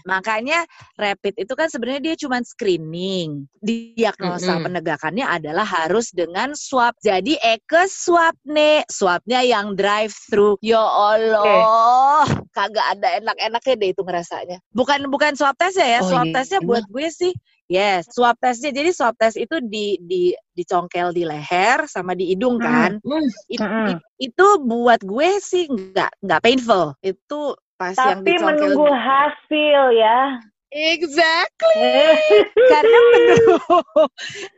makanya 0.08 0.64
rapid 0.96 1.36
itu 1.36 1.52
kan 1.52 1.68
sebenarnya 1.68 2.00
dia 2.00 2.14
cuma 2.16 2.40
screening. 2.40 3.44
Diagnosa 3.60 4.56
Mm-mm. 4.56 4.72
penegakannya 4.72 5.28
adalah 5.28 5.68
harus 5.68 6.08
dengan 6.16 6.56
swab. 6.56 6.96
Jadi 7.04 7.36
Eke 7.36 7.84
swab 7.92 8.32
nih, 8.48 8.88
swabnya 8.88 9.44
yang 9.44 9.76
drive 9.76 10.16
thru. 10.32 10.56
Ya 10.64 10.80
Allah, 10.80 12.24
kagak 12.56 12.86
ada 12.96 13.20
enak-enaknya 13.20 13.74
deh 13.76 13.90
itu 13.92 14.00
ngerasanya. 14.00 14.58
Bukan 14.72 15.12
bukan 15.12 15.36
swab 15.36 15.52
test 15.60 15.76
ya, 15.76 16.00
Oh, 16.00 16.08
swab 16.08 16.32
iya. 16.32 16.40
testnya 16.40 16.64
buat 16.64 16.88
gue 16.88 17.12
sih 17.12 17.36
Yes, 17.66 18.10
swab 18.10 18.36
testnya. 18.36 18.70
Jadi 18.70 18.90
swab 18.90 19.14
test 19.16 19.38
itu 19.38 19.62
di 19.62 19.96
di 20.02 20.22
dicongkel 20.52 21.14
di 21.14 21.24
leher 21.24 21.86
sama 21.86 22.12
di 22.12 22.34
hidung 22.34 22.58
Hmm. 22.58 22.66
kan. 22.66 22.90
Hmm. 23.00 23.24
It- 23.48 23.62
Mm-mm. 23.62 23.86
it- 23.96 24.04
itu 24.30 24.46
buat 24.62 25.00
gue 25.00 25.28
sih 25.38 25.64
nggak 25.66 26.10
nggak 26.20 26.40
painful. 26.42 26.92
Itu 27.00 27.56
pas 27.74 27.96
yang 27.96 28.20
Tapi 28.22 28.34
dicongkel. 28.34 28.76
menunggu 28.76 28.86
hasil 28.90 29.80
ya. 29.96 30.18
Exactly. 30.72 31.84
karena 32.72 32.98
menunggu 33.12 33.56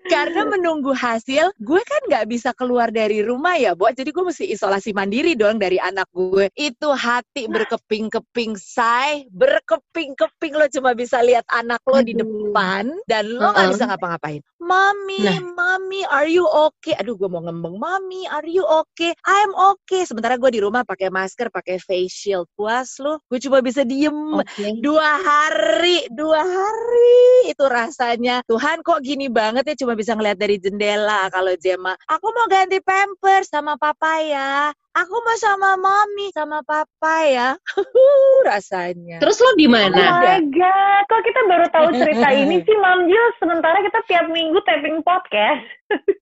karena 0.07 0.43
menunggu 0.47 0.93
hasil, 0.95 1.51
gue 1.59 1.83
kan 1.83 2.01
nggak 2.07 2.27
bisa 2.31 2.55
keluar 2.55 2.95
dari 2.95 3.19
rumah 3.27 3.59
ya, 3.59 3.75
Bo. 3.75 3.91
Jadi 3.91 4.15
gue 4.15 4.23
mesti 4.23 4.47
isolasi 4.47 4.95
mandiri 4.95 5.35
dong 5.35 5.59
dari 5.59 5.83
anak 5.83 6.07
gue. 6.15 6.47
Itu 6.55 6.95
hati 6.95 7.51
berkeping-keping, 7.51 8.55
say, 8.55 9.27
berkeping-keping 9.35 10.55
lo 10.55 10.71
cuma 10.71 10.95
bisa 10.95 11.19
lihat 11.19 11.43
anak 11.51 11.83
lo 11.91 11.99
di 11.99 12.15
depan 12.15 12.95
dan 13.11 13.27
lo 13.35 13.51
nggak 13.51 13.75
bisa 13.75 13.85
ngapa-ngapain. 13.91 14.43
Mami, 14.65 15.21
Nah. 15.21 15.41
mami, 15.53 16.01
are 16.09 16.31
you 16.31 16.47
okay? 16.49 16.97
Aduh, 16.97 17.21
gue 17.21 17.29
mau 17.29 17.45
ngembeng, 17.45 17.77
mami, 17.77 18.25
are 18.33 18.49
you 18.49 18.65
okay? 18.65 19.13
I'm 19.27 19.53
okay. 19.53 20.09
Sementara 20.09 20.41
gue 20.41 20.49
di 20.49 20.61
rumah 20.65 20.87
pakai 20.89 21.13
masker, 21.13 21.53
pakai 21.53 21.77
face 21.77 22.09
shield. 22.15 22.49
Puas 22.57 22.97
lo, 23.03 23.21
gue 23.29 23.37
cuma 23.45 23.61
bisa 23.61 23.85
diem 23.85 24.15
Oke. 24.41 24.81
dua 24.81 25.21
hari 25.21 26.04
dua 26.13 26.43
hari. 26.43 27.53
Itu 27.53 27.65
rasanya 27.69 28.43
Tuhan 28.45 28.81
kok 28.81 29.01
gini 29.01 29.29
banget 29.29 29.65
ya 29.69 29.75
cuma 29.81 29.97
bisa 29.97 30.13
ngeliat 30.13 30.37
dari 30.37 30.57
jendela 30.59 31.29
kalau 31.29 31.53
Jema 31.57 31.95
aku 32.09 32.27
mau 32.33 32.47
ganti 32.49 32.81
pampers 32.81 33.49
sama 33.49 33.77
papa 33.77 34.21
ya. 34.21 34.73
Aku 34.95 35.11
mau 35.27 35.35
sama 35.35 35.75
mami 35.75 36.31
sama 36.31 36.63
papa 36.63 37.27
ya. 37.27 37.59
Rasanya. 38.49 39.19
Terus 39.19 39.43
lo 39.43 39.51
di 39.59 39.67
Oh 39.67 39.75
mana? 39.75 40.23
my 40.23 40.39
god, 40.55 41.03
kok 41.11 41.23
kita 41.27 41.41
baru 41.51 41.67
tahu 41.75 41.89
cerita 41.99 42.29
ini 42.47 42.63
sih 42.63 42.77
Mam 42.79 43.11
Jil? 43.11 43.27
Sementara 43.43 43.83
kita 43.83 43.99
tiap 44.07 44.31
minggu 44.31 44.55
taping 44.63 45.03
podcast. 45.03 45.67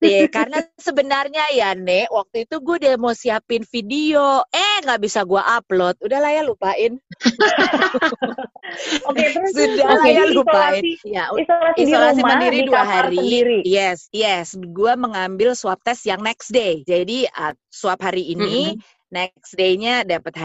Deh, 0.01 0.25
karena 0.27 0.59
sebenarnya 0.81 1.53
ya 1.53 1.77
Nek, 1.77 2.09
waktu 2.09 2.49
itu 2.49 2.59
gue 2.59 2.75
udah 2.81 2.93
mau 2.97 3.13
siapin 3.13 3.61
video, 3.63 4.41
eh 4.49 4.75
nggak 4.83 5.01
bisa 5.01 5.21
gue 5.23 5.39
upload, 5.39 5.95
udahlah 6.03 6.29
ya 6.29 6.43
lupain, 6.43 6.99
Oke, 9.07 9.23
terus 9.33 9.51
sudah 9.55 9.75
terus 9.83 10.01
ya 10.05 10.23
jadi 10.23 10.31
lupain. 10.31 10.83
isolasi, 10.83 10.91
Ya, 11.03 11.29
isolasi, 11.35 11.81
di 11.85 11.93
isolasi 11.93 12.21
rumah 12.21 12.35
mandiri 12.35 12.59
di 12.59 12.63
dua 12.65 12.83
hari. 12.83 13.17
sendiri. 13.17 13.59
Yes, 13.63 14.07
yes. 14.11 14.55
Gue 14.55 14.93
mengambil 14.99 15.55
swab 15.55 15.79
test 15.83 16.05
yang 16.07 16.21
next 16.23 16.51
day. 16.51 16.83
Jadi 16.85 17.27
uh, 17.35 17.55
swab 17.71 17.99
hari 18.03 18.33
ini, 18.35 18.77
next 19.11 19.55
day-nya 19.55 20.03
dapat 20.07 20.35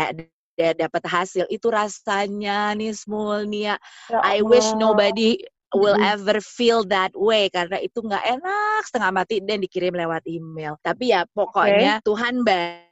dapat 0.57 1.03
hasil. 1.07 1.45
Itu 1.51 1.71
rasanya 1.71 2.75
nih 2.75 2.95
Smulnia. 2.95 3.79
Ya 4.09 4.21
I 4.23 4.43
wish 4.43 4.75
nobody 4.75 5.39
will 5.75 5.97
Mm-mm. 5.97 6.01
ever 6.01 6.41
feel 6.41 6.83
that 6.89 7.13
way 7.15 7.53
karena 7.53 7.77
itu 7.83 8.01
nggak 8.01 8.25
enak 8.41 8.81
setengah 8.89 9.11
mati 9.13 9.39
dan 9.45 9.61
dikirim 9.63 9.95
lewat 9.95 10.25
email. 10.27 10.81
Tapi 10.83 11.13
ya 11.13 11.29
pokoknya 11.29 12.01
Tuhan 12.03 12.43
baik, 12.43 12.88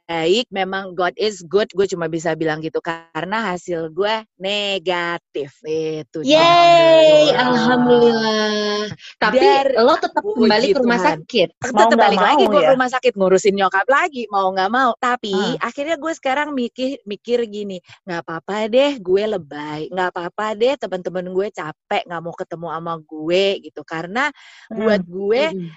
memang 0.49 0.95
God 0.95 1.13
is 1.15 1.43
good. 1.43 1.67
Gue 1.71 1.83
cuma 1.85 2.07
bisa 2.07 2.31
bilang 2.33 2.59
gitu 2.59 2.79
karena 2.79 3.51
hasil 3.51 3.91
gue 3.91 4.23
negatif 4.39 5.51
itu. 5.61 6.23
Yeay, 6.23 7.31
Alhamdulillah. 7.31 7.43
alhamdulillah. 7.43 8.81
Tapi 9.17 9.37
Dari- 9.37 9.75
lo 9.77 9.93
tetap 9.97 10.23
kembali 10.23 10.65
ke 10.71 10.79
rumah 10.79 10.95
Tuhan. 10.97 11.07
sakit. 11.21 11.49
Mau 11.69 11.85
tetap 11.85 11.99
balik 11.99 12.19
lagi 12.19 12.43
gue 12.43 12.55
ya? 12.55 12.63
ke 12.63 12.73
rumah 12.73 12.89
sakit 12.89 13.13
ngurusin 13.13 13.55
nyokap 13.55 13.87
lagi 13.87 14.23
mau 14.29 14.47
nggak 14.49 14.71
mau 14.71 14.91
tapi 14.97 15.33
Hmm. 15.33 15.57
akhirnya 15.59 15.95
gue 15.95 16.13
sekarang 16.13 16.47
mikir 16.51 16.99
mikir 17.03 17.43
gini 17.45 17.77
nggak 18.03 18.21
apa-apa 18.23 18.67
deh 18.67 18.91
gue 18.97 19.23
lebay 19.27 19.91
nggak 19.91 20.09
apa-apa 20.09 20.55
deh 20.55 20.73
teman-teman 20.77 21.25
gue 21.27 21.47
capek 21.49 22.03
nggak 22.05 22.21
mau 22.21 22.33
ketemu 22.33 22.67
sama 22.71 22.93
gue 23.01 23.43
gitu 23.61 23.81
karena 23.83 24.31
Hmm. 24.69 24.77
buat 24.79 25.01
gue 25.03 25.43
Mm-mm. 25.51 25.69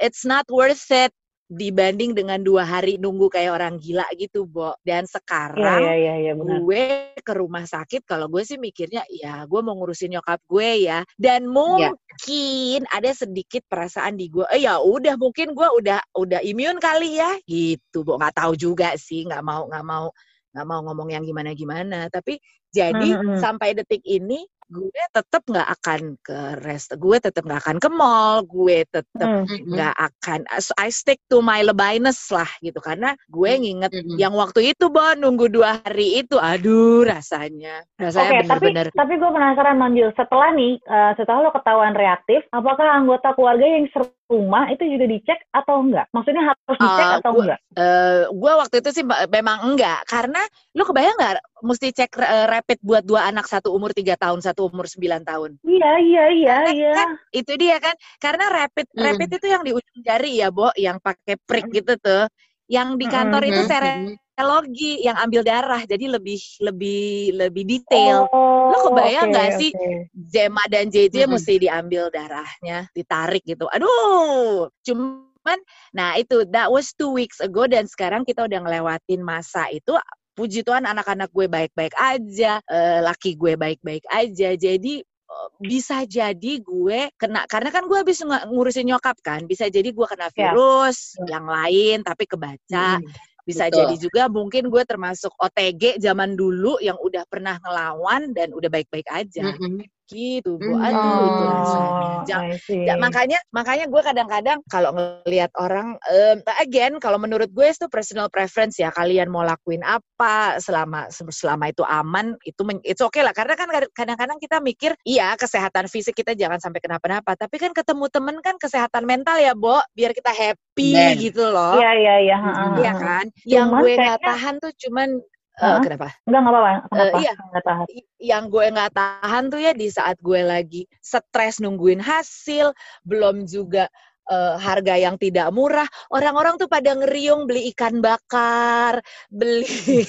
it's 0.00 0.24
not 0.24 0.46
worth 0.48 0.88
it 0.90 1.12
dibanding 1.44 2.16
dengan 2.16 2.40
dua 2.40 2.64
hari 2.64 2.96
nunggu 2.96 3.28
kayak 3.28 3.52
orang 3.60 3.76
gila 3.76 4.08
gitu 4.16 4.48
Bo 4.48 4.72
dan 4.80 5.04
Iya, 5.04 5.12
sekarang 5.20 5.80
iya, 5.84 5.94
iya, 5.94 6.14
iya, 6.16 6.32
benar. 6.32 6.64
gue 6.64 6.84
ke 7.20 7.32
rumah 7.36 7.68
sakit 7.68 8.08
kalau 8.08 8.32
gue 8.32 8.40
sih 8.42 8.56
mikirnya 8.56 9.04
ya 9.12 9.44
gue 9.44 9.60
mau 9.60 9.76
ngurusin 9.76 10.16
nyokap 10.16 10.40
gue 10.48 10.88
ya 10.88 11.04
dan 11.20 11.44
Ya. 11.44 11.52
mungkin 11.52 12.80
ada 12.88 13.10
sedikit 13.12 13.60
perasaan 13.68 14.16
di 14.16 14.32
gue 14.32 14.44
eh 14.50 14.64
ya 14.64 14.80
udah 14.80 15.20
mungkin 15.20 15.52
gue 15.52 15.68
udah 15.84 16.00
udah 16.16 16.40
imun 16.40 16.80
kali 16.80 17.20
ya 17.20 17.36
gitu 17.44 18.00
bu 18.02 18.16
nggak 18.16 18.40
tahu 18.40 18.56
juga 18.56 18.96
sih 18.96 19.28
nggak 19.28 19.44
mau 19.44 19.68
nggak 19.68 19.84
mau 19.84 20.08
nggak 20.54 20.66
mau 20.70 20.80
ngomong 20.86 21.08
yang 21.12 21.24
gimana 21.26 21.50
gimana 21.52 22.06
tapi 22.08 22.38
jadi 22.74 22.90
Hmm, 23.14 23.34
hmm. 23.34 23.38
sampai 23.38 23.70
detik 23.78 24.02
ini 24.02 24.42
gue 24.64 25.02
tetap 25.12 25.42
nggak 25.44 25.68
akan 25.76 26.00
ke 26.18 26.38
rest 26.64 26.96
gue 26.96 27.16
tetap 27.20 27.44
nggak 27.44 27.60
akan 27.60 27.76
ke 27.78 27.88
mall 27.92 28.42
gue 28.42 28.88
tetap 28.88 29.28
Hmm. 29.28 29.44
Mm-mm. 29.44 29.70
nggak 29.70 29.94
akan 29.94 30.40
I 30.74 30.88
stick 30.88 31.20
to 31.28 31.38
my 31.38 31.60
lebayness 31.60 32.32
lah 32.32 32.48
gitu 32.60 32.80
karena 32.80 33.12
gue 33.28 33.50
Hmm, 33.50 33.60
nginget 33.60 33.92
Mm-mm. 33.92 34.16
yang 34.16 34.32
waktu 34.32 34.72
itu 34.72 34.88
Bo 34.88 35.04
nunggu 35.14 35.52
dua 35.52 35.84
hari 35.84 36.24
itu 36.24 36.40
aduh 36.40 37.04
rasanya 37.04 37.84
rasanya 37.94 38.40
tapi 38.42 38.72
bener-bener 38.72 38.86
tapi 38.94 39.12
gue 39.16 39.30
penasaran. 39.30 39.76
Setelah 40.16 40.50
nih, 40.56 40.80
eh, 40.80 41.12
setelah 41.14 41.44
lo 41.44 41.50
ketahuan 41.52 41.92
reaktif, 41.92 42.40
apakah 42.50 42.86
anggota 42.88 43.36
keluarga 43.36 43.62
yang 43.68 43.84
serumah 43.92 44.70
itu 44.72 44.86
juga 44.86 45.04
dicek 45.06 45.38
atau 45.52 45.82
enggak? 45.84 46.08
Maksudnya 46.10 46.42
harus 46.50 46.76
dicek 46.80 47.04
Eh, 47.04 47.16
atau 47.20 47.30
gua- 47.30 47.44
enggak? 47.44 47.60
eh 47.74 48.20
gue 48.32 48.52
waktu 48.54 48.74
itu 48.80 48.90
sih 48.90 49.04
me- 49.04 49.28
memang 49.28 49.58
enggak 49.66 50.06
karena 50.08 50.40
lu 50.72 50.82
kebayang 50.82 51.14
nggak 51.14 51.34
mesti 51.64 51.88
cek 51.96 52.12
eh, 52.20 52.46
rapid 52.46 52.78
buat 52.84 53.02
dua 53.02 53.32
anak 53.32 53.48
satu 53.48 53.72
umur 53.72 53.96
tiga 53.96 54.14
tahun 54.20 54.44
satu 54.44 54.68
umur 54.68 54.84
sembilan 54.84 55.24
tahun 55.24 55.50
Iya, 55.64 55.92
iya, 56.04 56.24
iya, 56.28 56.56
Karena 56.60 56.72
iya. 56.76 56.92
kan 56.92 57.08
itu 57.32 57.52
dia 57.56 57.76
kan 57.80 57.94
karena 58.20 58.44
rapid 58.52 58.86
Mm. 58.92 59.00
rapid 59.00 59.28
itu 59.40 59.46
yang 59.48 59.62
di 59.64 59.72
ujung 59.72 60.00
jari 60.04 60.32
ya 60.44 60.48
Bo 60.52 60.68
yang 60.76 61.00
pakai 61.00 61.40
prick 61.40 61.72
gitu 61.72 61.96
tuh 61.96 62.28
yang 62.68 63.00
di 63.00 63.08
kantor 63.08 63.42
itu 63.48 63.60
Mm-mm. 63.64 64.12
serologi 64.36 65.00
yang 65.04 65.16
ambil 65.20 65.40
darah 65.44 65.82
jadi 65.88 66.20
lebih 66.20 66.40
lebih 66.60 67.32
lebih 67.32 67.64
detail 67.64 68.28
Oh, 68.28 68.44
Lo 68.64 68.76
kebayang 68.88 69.28
nggak 69.28 69.50
sih? 69.60 69.70
oke. 69.76 70.08
Jema 70.14 70.64
dan 70.72 70.88
JJ 70.88 71.28
Mm-mm. 71.28 71.36
mesti 71.36 71.54
diambil 71.60 72.08
darahnya, 72.08 72.88
ditarik 72.96 73.44
gitu. 73.44 73.68
Aduh, 73.68 74.72
cuman, 74.80 75.58
nah 75.92 76.16
itu 76.16 76.48
that 76.48 76.72
was 76.72 76.96
two 76.96 77.12
weeks 77.12 77.44
ago 77.44 77.68
dan 77.68 77.84
sekarang 77.84 78.24
kita 78.24 78.48
udah 78.48 78.64
ngelewatin 78.64 79.20
masa 79.20 79.68
itu. 79.68 79.92
Puji 80.34 80.66
Tuhan 80.66 80.82
anak-anak 80.82 81.30
gue 81.30 81.46
baik-baik 81.46 81.94
aja, 81.94 82.58
eh, 82.66 82.98
laki 83.00 83.38
gue 83.38 83.54
baik-baik 83.54 84.02
aja. 84.10 84.58
Jadi 84.58 84.98
eh, 85.04 85.48
bisa 85.62 86.02
jadi 86.04 86.52
gue 86.58 87.08
kena 87.14 87.46
karena 87.46 87.70
kan 87.70 87.86
gue 87.86 87.98
habis 88.02 88.18
ng- 88.20 88.50
ngurusin 88.50 88.90
nyokap 88.90 89.14
kan, 89.22 89.46
bisa 89.46 89.70
jadi 89.70 89.94
gue 89.94 90.06
kena 90.10 90.28
Ya. 90.34 90.50
virus 90.50 91.14
yang 91.30 91.46
lain 91.46 92.02
tapi 92.02 92.26
kebaca. 92.26 92.98
Mm. 92.98 93.08
Bisa 93.44 93.68
Betul. 93.68 93.76
jadi 93.76 93.94
juga 94.00 94.22
mungkin 94.32 94.72
gue 94.72 94.82
termasuk 94.88 95.30
OTG 95.36 96.00
zaman 96.00 96.32
dulu 96.32 96.80
yang 96.80 96.96
udah 96.96 97.28
pernah 97.28 97.60
ngelawan 97.60 98.32
dan 98.32 98.56
udah 98.56 98.72
baik-baik 98.72 99.04
aja 99.12 99.52
Mm-mm. 99.52 99.84
Gitu 100.06 100.60
bu 100.60 100.72
Hmm. 100.74 100.84
aduh 100.84 101.18
itu 101.24 101.42
Oh, 101.42 101.50
rasanya 101.50 102.12
Ja- 102.24 102.40
I 102.44 102.56
see. 102.56 102.84
ja- 102.84 102.96
makanya 102.96 103.38
makanya 103.50 103.86
gue 103.86 104.02
kadang-kadang 104.02 104.58
kalau 104.66 104.90
ngelihat 104.92 105.48
orang 105.56 105.96
em, 106.06 106.38
again 106.58 106.96
kalau 106.98 107.16
menurut 107.16 107.48
gue 107.48 107.66
itu 107.66 107.88
personal 107.88 108.28
preference 108.28 108.76
ya 108.76 108.88
kalian 108.88 109.28
mau 109.28 109.40
lakuin 109.40 109.80
apa 109.80 110.56
selama 110.58 111.08
selama 111.10 111.68
itu 111.68 111.80
aman 111.82 112.36
itu 112.42 112.60
men- 112.62 112.80
it's 112.82 113.00
okay 113.00 113.20
lah 113.20 113.32
karena 113.32 113.54
kan 113.54 113.68
kadang-kadang 113.90 114.36
kita 114.36 114.60
mikir 114.60 114.92
iya 115.02 115.32
kesehatan 115.34 115.88
fisik 115.88 116.12
kita 116.14 116.32
jangan 116.32 116.60
sampai 116.60 116.80
kenapa-napa 116.80 117.32
tapi 117.34 117.56
kan 117.56 117.72
ketemu 117.72 118.04
temen 118.08 118.36
kan 118.40 118.56
kesehatan 118.56 119.04
mental 119.04 119.36
ya 119.36 119.52
Bo 119.52 119.80
biar 119.92 120.12
kita 120.12 120.30
happy 120.30 120.92
Ben. 120.92 121.16
gitu 121.18 121.44
loh 121.44 121.76
Iya, 121.76 121.90
iya, 121.96 122.14
iya. 122.20 122.36
Iya 122.76 122.92
kan 122.94 123.24
yang 123.44 123.68
gue 123.70 123.92
nggak 123.94 124.20
tahan 124.20 124.54
tuh 124.58 124.72
cuman 124.76 125.16
eh, 125.58 125.64
Hah? 125.64 125.80
kenapa 125.82 126.08
Enggak, 126.26 126.40
enggak 126.40 126.54
apa-apa. 126.54 126.70
Kenapa? 126.90 127.16
iya. 127.22 127.32
Tahan. 127.62 127.86
Yang 128.18 128.44
gue 128.50 128.66
nggak 128.74 128.92
tahan 128.94 129.44
tuh 129.50 129.60
ya 129.62 129.72
di 129.72 129.88
saat 129.90 130.16
gue 130.18 130.40
lagi 130.42 130.82
stres 130.98 131.62
nungguin 131.62 132.02
hasil, 132.02 132.74
belum 133.06 133.46
juga 133.46 133.86
uh, 134.30 134.56
harga 134.56 134.94
yang 134.96 135.16
tidak 135.20 135.52
murah. 135.52 135.86
Orang-orang 136.12 136.56
tuh 136.56 136.68
pada 136.68 136.96
ngeriung 136.96 137.44
beli 137.44 137.70
ikan 137.74 138.00
bakar, 138.00 139.00
beli 139.28 140.04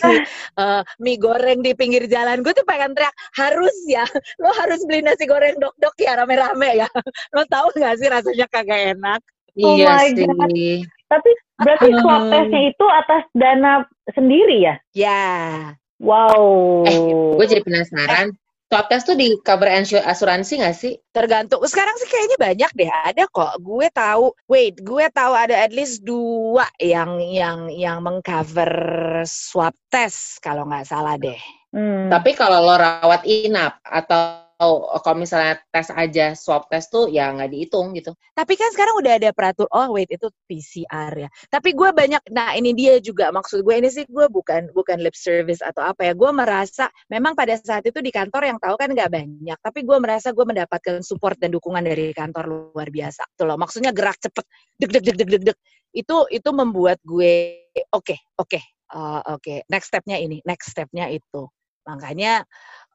uh, 0.60 0.82
mie 1.04 1.20
goreng 1.20 1.60
di 1.64 1.76
pinggir 1.76 2.08
jalan. 2.08 2.42
Gue 2.42 2.56
tuh 2.56 2.66
pengen 2.68 2.96
teriak, 2.96 3.14
harus 3.36 3.76
ya, 3.88 4.06
lo 4.40 4.52
harus 4.56 4.84
beli 4.88 5.04
nasi 5.04 5.28
goreng 5.28 5.58
dok-dok 5.60 5.96
ya 6.00 6.20
rame-rame 6.20 6.86
ya. 6.86 6.90
Lo 7.36 7.44
tahu 7.48 7.72
nggak 7.76 7.96
sih 8.00 8.08
rasanya 8.08 8.48
kagak 8.50 8.96
enak? 8.96 9.22
Oh 9.64 9.76
iya 9.76 9.96
my 9.96 10.12
sih. 10.12 10.28
God. 10.28 10.52
Tapi 11.06 11.30
berarti 11.60 11.88
swab 12.02 12.22
testnya 12.32 12.62
itu 12.72 12.86
atas 12.90 13.24
dana 13.32 13.74
sendiri 14.12 14.58
ya? 14.64 14.76
Ya. 14.92 15.24
Wow. 16.00 16.84
Eh, 16.84 17.00
gue 17.40 17.46
jadi 17.48 17.64
penasaran. 17.64 18.36
Swab 18.66 18.90
test 18.90 19.06
tuh 19.06 19.14
di 19.14 19.38
cover 19.46 19.70
asuransi 19.70 20.58
nggak 20.58 20.76
sih? 20.76 20.98
Tergantung. 21.14 21.62
Sekarang 21.70 21.94
sih 22.02 22.10
kayaknya 22.10 22.38
banyak 22.42 22.72
deh. 22.74 22.90
Ada 22.90 23.24
kok. 23.30 23.62
Gue 23.62 23.88
tahu. 23.94 24.34
Wait, 24.50 24.82
gue 24.82 25.06
tahu 25.14 25.34
ada 25.38 25.54
at 25.54 25.70
least 25.70 26.02
dua 26.02 26.66
yang 26.82 27.22
yang 27.22 27.70
yang 27.70 28.02
mengcover 28.02 28.74
swab 29.30 29.78
test 29.94 30.42
kalau 30.42 30.66
nggak 30.66 30.90
salah 30.90 31.16
deh. 31.16 31.38
Hmm. 31.72 32.10
Tapi 32.10 32.34
kalau 32.34 32.66
lo 32.66 32.76
rawat 32.76 33.22
inap 33.24 33.78
atau 33.86 34.45
kalau 34.56 35.18
misalnya 35.20 35.60
tes 35.68 35.92
aja 35.92 36.32
swab 36.32 36.72
test 36.72 36.88
tuh 36.88 37.12
ya 37.12 37.28
nggak 37.36 37.52
dihitung 37.52 37.92
gitu. 37.92 38.16
Tapi 38.32 38.56
kan 38.56 38.72
sekarang 38.72 38.96
udah 39.04 39.14
ada 39.20 39.30
peratur. 39.36 39.68
Oh 39.76 39.92
wait 39.92 40.08
itu 40.08 40.32
PCR 40.48 41.12
ya. 41.28 41.30
Tapi 41.52 41.76
gue 41.76 41.90
banyak. 41.92 42.24
Nah 42.32 42.56
ini 42.56 42.72
dia 42.72 43.04
juga 43.04 43.36
maksud 43.36 43.68
gue 43.68 43.76
ini 43.76 43.92
sih 43.92 44.08
gue 44.08 44.26
bukan 44.32 44.72
bukan 44.72 45.04
lip 45.04 45.16
service 45.16 45.60
atau 45.60 45.84
apa 45.84 46.08
ya. 46.08 46.14
Gue 46.16 46.32
merasa 46.32 46.88
memang 47.12 47.36
pada 47.36 47.60
saat 47.60 47.84
itu 47.84 48.00
di 48.00 48.16
kantor 48.16 48.56
yang 48.56 48.58
tahu 48.64 48.80
kan 48.80 48.88
nggak 48.96 49.12
banyak. 49.12 49.58
Tapi 49.60 49.80
gue 49.84 49.98
merasa 50.00 50.32
gue 50.32 50.46
mendapatkan 50.48 51.04
support 51.04 51.36
dan 51.36 51.52
dukungan 51.52 51.84
dari 51.84 52.16
kantor 52.16 52.72
luar 52.72 52.88
biasa. 52.88 53.28
Tuh 53.36 53.52
loh. 53.52 53.60
Maksudnya 53.60 53.92
gerak 53.92 54.24
cepet. 54.24 54.46
Deg 54.80 54.90
deg 54.92 55.04
deg 55.04 55.16
deg 55.20 55.30
deg 55.36 55.44
deg. 55.52 55.58
Itu 55.92 56.32
itu 56.32 56.50
membuat 56.56 57.04
gue 57.04 57.60
oke 57.92 58.16
okay, 58.16 58.20
oke 58.40 58.56
okay, 58.56 58.64
uh, 58.96 59.20
oke. 59.36 59.44
Okay. 59.44 59.58
Next 59.68 59.92
stepnya 59.92 60.16
ini. 60.16 60.40
Next 60.48 60.72
stepnya 60.72 61.12
itu. 61.12 61.52
Makanya 61.86 62.44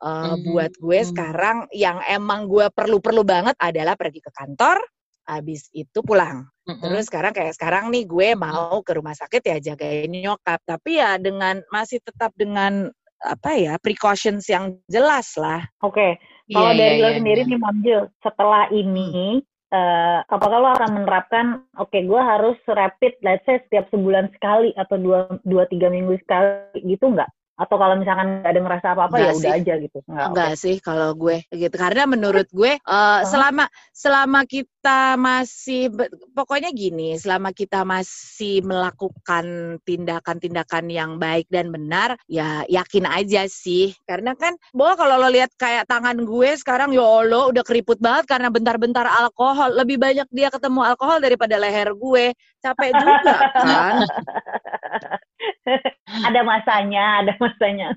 uh, 0.02 0.34
Hmm. 0.34 0.42
buat 0.44 0.72
gue 0.76 0.98
Hmm. 1.00 1.10
sekarang 1.14 1.56
yang 1.72 1.98
emang 2.06 2.46
gue 2.50 2.66
perlu-perlu 2.70 3.22
banget 3.22 3.54
adalah 3.58 3.94
pergi 3.94 4.20
ke 4.22 4.30
kantor, 4.34 4.82
habis 5.26 5.70
itu 5.70 6.02
pulang. 6.02 6.46
Mm-mm. 6.66 6.82
Terus 6.82 7.06
sekarang 7.06 7.30
kayak 7.30 7.54
sekarang 7.54 7.90
nih 7.94 8.04
gue 8.06 8.28
mau 8.34 8.82
ke 8.82 8.92
rumah 8.98 9.14
sakit 9.14 9.42
ya 9.46 9.56
jagain 9.72 10.10
nyokap, 10.10 10.58
tapi 10.66 10.98
ya 10.98 11.16
dengan 11.18 11.62
masih 11.70 12.02
tetap 12.02 12.34
dengan 12.34 12.90
apa 13.20 13.52
ya 13.52 13.76
precautions 13.76 14.48
yang 14.48 14.80
jelas 14.88 15.36
lah. 15.36 15.60
Oke. 15.84 16.16
Kalau 16.50 16.72
Iya, 16.74 16.80
dari 16.82 16.96
iya, 16.98 17.02
lo 17.04 17.08
iya, 17.08 17.16
sendiri 17.20 17.40
iya. 17.46 17.50
nih 17.54 17.60
Mamjil, 17.62 18.00
setelah 18.24 18.62
ini 18.74 19.38
eh, 19.70 20.18
apakah 20.26 20.58
lo 20.58 20.68
akan 20.74 20.90
menerapkan 20.98 21.46
oke 21.78 21.94
gue 21.94 22.20
harus 22.20 22.58
rapid 22.66 23.14
let's 23.22 23.46
say 23.46 23.62
setiap 23.70 23.86
sebulan 23.94 24.26
sekali 24.34 24.74
atau 24.74 24.98
dua 24.98 25.30
dua 25.46 25.62
tiga 25.70 25.86
minggu 25.86 26.18
sekali 26.26 26.82
gitu 26.82 27.06
nggak 27.06 27.30
atau 27.60 27.76
kalau 27.76 27.94
misalkan 28.00 28.40
nggak 28.40 28.52
ada 28.56 28.60
ngerasa 28.64 28.86
apa-apa 28.96 29.16
ya 29.20 29.30
udah 29.36 29.52
aja 29.60 29.74
gitu. 29.76 29.98
Nggak. 30.08 30.28
Enggak 30.32 30.52
sih 30.56 30.76
kalau 30.80 31.12
gue 31.12 31.44
gitu. 31.52 31.76
Karena 31.76 32.08
menurut 32.08 32.48
gue 32.48 32.72
eh, 32.80 33.20
selama 33.28 33.68
selama 33.92 34.48
kita 34.48 35.20
masih 35.20 35.92
pokoknya 36.32 36.72
gini 36.72 37.20
selama 37.20 37.52
kita 37.52 37.84
masih 37.84 38.64
melakukan 38.64 39.76
tindakan-tindakan 39.84 40.88
yang 40.88 41.20
baik 41.20 41.44
dan 41.52 41.68
benar 41.68 42.16
ya 42.24 42.64
yakin 42.64 43.04
aja 43.04 43.44
sih. 43.44 43.92
Karena 44.08 44.32
kan 44.32 44.56
bahwa 44.72 44.96
kalau 44.96 45.14
lo 45.20 45.28
lihat 45.28 45.52
kayak 45.60 45.84
tangan 45.84 46.16
gue 46.24 46.56
sekarang 46.56 46.96
ya 46.96 47.04
Allah 47.04 47.52
udah 47.52 47.60
keriput 47.60 48.00
banget 48.00 48.24
karena 48.24 48.48
bentar-bentar 48.48 49.04
alkohol. 49.04 49.76
Lebih 49.76 50.00
banyak 50.00 50.28
dia 50.32 50.48
ketemu 50.48 50.80
alkohol 50.80 51.20
daripada 51.20 51.60
leher 51.60 51.92
gue. 51.92 52.32
Capek 52.60 52.92
juga 52.92 53.36
kan 53.64 54.04
ada 56.28 56.40
masanya 56.42 57.04
ada 57.24 57.32
masanya 57.38 57.94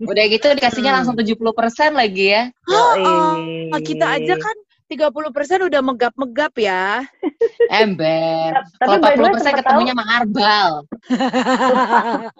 Udah 0.00 0.24
gitu 0.32 0.48
dikasihnya 0.56 0.96
Hmm. 0.96 0.98
langsung 1.04 1.16
70% 1.16 1.92
lagi 1.92 2.32
ya. 2.32 2.48
Yoi. 2.64 3.68
Ah, 3.68 3.80
kita 3.84 4.16
aja 4.16 4.34
kan 4.40 4.56
30% 4.88 5.68
udah 5.70 5.80
megap-megap 5.86 6.52
ya 6.58 7.06
Ember. 7.80 8.56
Tapi 8.80 8.96
Kalau 8.98 9.04
by 9.04 9.14
the 9.14 9.22
way 9.22 9.32
40% 9.36 9.44
sempet 9.44 9.62
ketemunya 9.62 9.94
sama 9.94 10.04
Arbal. 10.18 10.70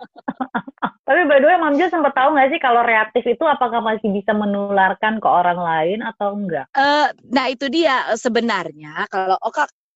Tapi 1.11 1.27
by 1.27 1.43
the 1.43 1.47
way, 1.51 1.59
Mamja 1.59 1.91
sempat 1.91 2.15
tahu 2.15 2.39
nggak 2.39 2.55
sih 2.55 2.61
kalau 2.63 2.87
reaktif 2.87 3.27
itu 3.27 3.43
apakah 3.43 3.83
masih 3.83 4.15
bisa 4.15 4.31
menularkan 4.31 5.19
ke 5.19 5.27
orang 5.27 5.59
lain 5.59 6.07
atau 6.07 6.39
enggak? 6.39 6.71
Eh, 6.71 7.11
nah 7.35 7.51
itu 7.51 7.67
dia 7.67 8.15
sebenarnya 8.15 9.11
kalau 9.11 9.35
oh, 9.43 9.51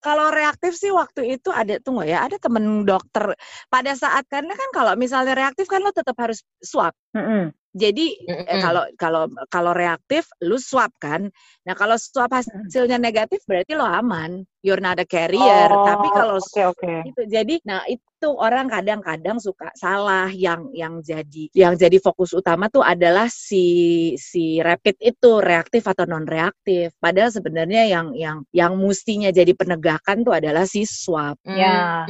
kalau 0.04 0.28
reaktif 0.28 0.76
sih 0.76 0.92
waktu 0.92 1.40
itu 1.40 1.48
ada 1.48 1.80
tunggu 1.80 2.04
ya 2.04 2.28
ada 2.28 2.36
temen 2.36 2.84
dokter 2.84 3.32
pada 3.72 3.96
saat 3.96 4.28
karena 4.28 4.52
kan 4.52 4.68
kalau 4.76 4.92
misalnya 5.00 5.32
reaktif 5.32 5.64
kan 5.64 5.80
lo 5.80 5.96
tetap 5.96 6.12
harus 6.20 6.44
swab 6.60 6.92
Mm-mm. 7.16 7.56
Jadi 7.74 8.06
eh, 8.30 8.38
Mm-mm. 8.38 8.60
kalau 8.62 8.84
kalau 8.94 9.22
kalau 9.50 9.72
reaktif 9.74 10.30
lu 10.46 10.56
swab 10.62 10.94
kan? 11.02 11.26
Nah 11.66 11.74
kalau 11.74 11.98
swab 11.98 12.30
hasilnya 12.30 13.02
negatif 13.02 13.42
berarti 13.50 13.74
lo 13.74 13.82
aman. 13.82 14.46
You're 14.64 14.80
not 14.80 14.96
a 14.96 15.04
carrier. 15.04 15.68
Oh, 15.68 15.84
tapi 15.84 16.08
kalau 16.08 16.38
oke 16.40 16.62
oke. 16.72 16.94
itu 17.04 17.20
jadi 17.28 17.54
nah 17.68 17.84
itu 17.84 18.28
orang 18.30 18.70
kadang-kadang 18.70 19.36
suka 19.42 19.68
salah. 19.76 20.30
Yang 20.30 20.60
yang 20.72 20.94
jadi 21.02 21.44
yang 21.52 21.74
jadi 21.74 21.98
fokus 21.98 22.32
utama 22.32 22.70
tuh 22.70 22.80
adalah 22.80 23.26
si 23.28 24.14
si 24.16 24.62
rapid 24.62 24.96
itu 25.02 25.42
reaktif 25.42 25.84
atau 25.84 26.06
non 26.06 26.24
reaktif 26.24 26.94
padahal 27.02 27.28
sebenarnya 27.34 27.90
yang 27.90 28.06
yang 28.14 28.38
yang 28.54 28.72
mestinya 28.78 29.28
jadi 29.34 29.52
penegakan 29.52 30.22
tuh 30.22 30.32
adalah 30.38 30.64
si 30.64 30.86
swab 30.86 31.36
Ya. 31.44 32.06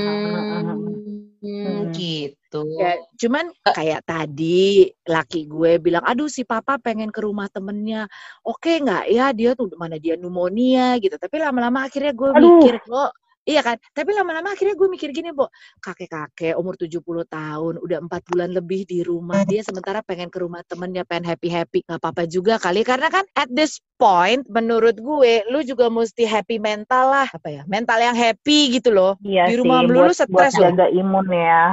Hmm, 1.44 1.92
gitu. 1.92 2.64
ya 2.80 2.96
cuman 3.20 3.52
kayak 3.68 4.08
tadi 4.08 4.88
laki 5.04 5.44
gue 5.44 5.76
bilang 5.76 6.00
aduh 6.00 6.24
si 6.24 6.40
papa 6.40 6.80
pengen 6.80 7.12
ke 7.12 7.20
rumah 7.20 7.52
temennya. 7.52 8.08
Oke 8.40 8.80
nggak 8.80 9.12
ya? 9.12 9.28
Dia 9.36 9.52
tuh 9.52 9.68
mana 9.76 10.00
dia 10.00 10.16
pneumonia 10.16 10.96
gitu. 11.04 11.20
Tapi 11.20 11.36
lama-lama 11.36 11.84
akhirnya 11.84 12.16
gue 12.16 12.30
Aduh. 12.32 12.48
mikir 12.48 12.80
kok 12.80 13.12
Iya 13.44 13.60
kan, 13.60 13.76
tapi 13.92 14.16
lama-lama 14.16 14.56
akhirnya 14.56 14.72
gue 14.72 14.88
mikir 14.88 15.12
gini, 15.12 15.28
Bo, 15.28 15.52
kakek-kakek 15.84 16.56
umur 16.56 16.80
70 16.80 17.28
tahun, 17.28 17.76
udah 17.76 17.98
empat 18.00 18.24
bulan 18.32 18.56
lebih 18.56 18.88
di 18.88 19.04
rumah, 19.04 19.44
dia 19.44 19.60
sementara 19.60 20.00
pengen 20.00 20.32
ke 20.32 20.40
rumah 20.40 20.64
temennya, 20.64 21.04
pengen 21.04 21.28
happy-happy, 21.28 21.84
nggak 21.84 22.00
apa-apa 22.00 22.24
juga 22.24 22.56
kali, 22.56 22.80
karena 22.80 23.12
kan 23.12 23.28
at 23.36 23.52
this 23.52 23.84
point, 24.00 24.48
menurut 24.48 24.96
gue, 24.96 25.44
lu 25.52 25.60
juga 25.60 25.92
mesti 25.92 26.24
happy 26.24 26.56
mental 26.56 27.12
lah, 27.12 27.28
apa 27.28 27.48
ya, 27.52 27.62
mental 27.68 28.00
yang 28.00 28.16
happy 28.16 28.80
gitu 28.80 28.88
loh, 28.88 29.20
Iya 29.20 29.48
Di 29.48 29.54
sih, 29.54 29.60
rumah 29.60 29.80
melulu 29.84 30.08
buat, 30.08 30.16
stres 30.16 30.32
buat 30.32 30.50
loh. 30.56 30.62
jaga 30.72 30.86
imun 30.92 31.28
ya. 31.28 31.64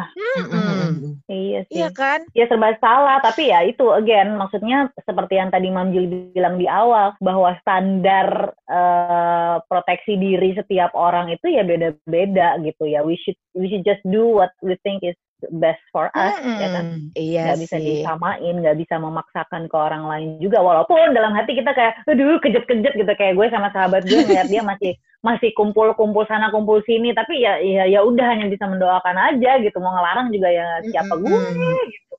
Mm-mm. 0.44 0.92
Iya 1.32 1.64
sih. 1.72 1.80
iya 1.80 1.90
kan? 1.96 2.28
Ya 2.36 2.44
serba 2.52 2.76
salah, 2.84 3.24
tapi 3.24 3.48
ya 3.48 3.64
itu 3.64 3.88
again 3.96 4.36
maksudnya 4.36 4.92
seperti 5.00 5.40
yang 5.40 5.48
tadi 5.48 5.72
Mam 5.72 5.96
Jul 5.96 6.12
bilang 6.36 6.60
di 6.60 6.68
awal 6.68 7.16
bahwa 7.24 7.56
standar 7.64 8.52
eh, 8.68 9.56
proteksi 9.64 10.20
diri 10.20 10.52
setiap 10.60 10.92
orang 10.92 11.32
itu 11.32 11.48
ya 11.48 11.61
beda-beda 11.66 12.60
gitu 12.62 12.84
ya. 12.90 13.06
We 13.06 13.18
should 13.22 13.38
we 13.56 13.70
should 13.70 13.86
just 13.86 14.02
do 14.08 14.28
what 14.28 14.52
we 14.62 14.78
think 14.82 15.02
is 15.02 15.18
best 15.50 15.82
for 15.90 16.14
us 16.14 16.38
ya 16.38 16.70
kan. 16.70 16.86
Iya 17.18 17.58
bisa 17.58 17.82
sih. 17.82 18.06
disamain, 18.06 18.62
nggak 18.62 18.78
bisa 18.78 19.02
memaksakan 19.02 19.66
ke 19.66 19.76
orang 19.78 20.06
lain 20.06 20.30
juga. 20.38 20.62
Walaupun 20.62 21.18
dalam 21.18 21.34
hati 21.34 21.58
kita 21.58 21.74
kayak, 21.74 21.98
aduh 22.06 22.38
kejut-kejut 22.38 22.94
gitu 22.94 23.14
kayak 23.18 23.34
gue 23.34 23.48
sama 23.50 23.74
sahabat 23.74 24.06
gue 24.06 24.22
ngeliat 24.22 24.48
dia 24.54 24.62
masih 24.62 24.94
masih 25.26 25.50
kumpul-kumpul 25.58 26.26
sana 26.30 26.54
kumpul 26.54 26.86
sini. 26.86 27.14
Tapi 27.18 27.42
ya 27.42 27.58
ya 27.58 27.90
ya 27.90 28.06
udah 28.06 28.38
hanya 28.38 28.54
bisa 28.54 28.70
mendoakan 28.70 29.18
aja 29.18 29.58
gitu. 29.62 29.78
Mau 29.82 29.94
ngelarang 29.94 30.30
juga 30.30 30.50
ya 30.54 30.68
siapa 30.86 31.18
gue 31.18 31.42
gitu. 31.90 32.11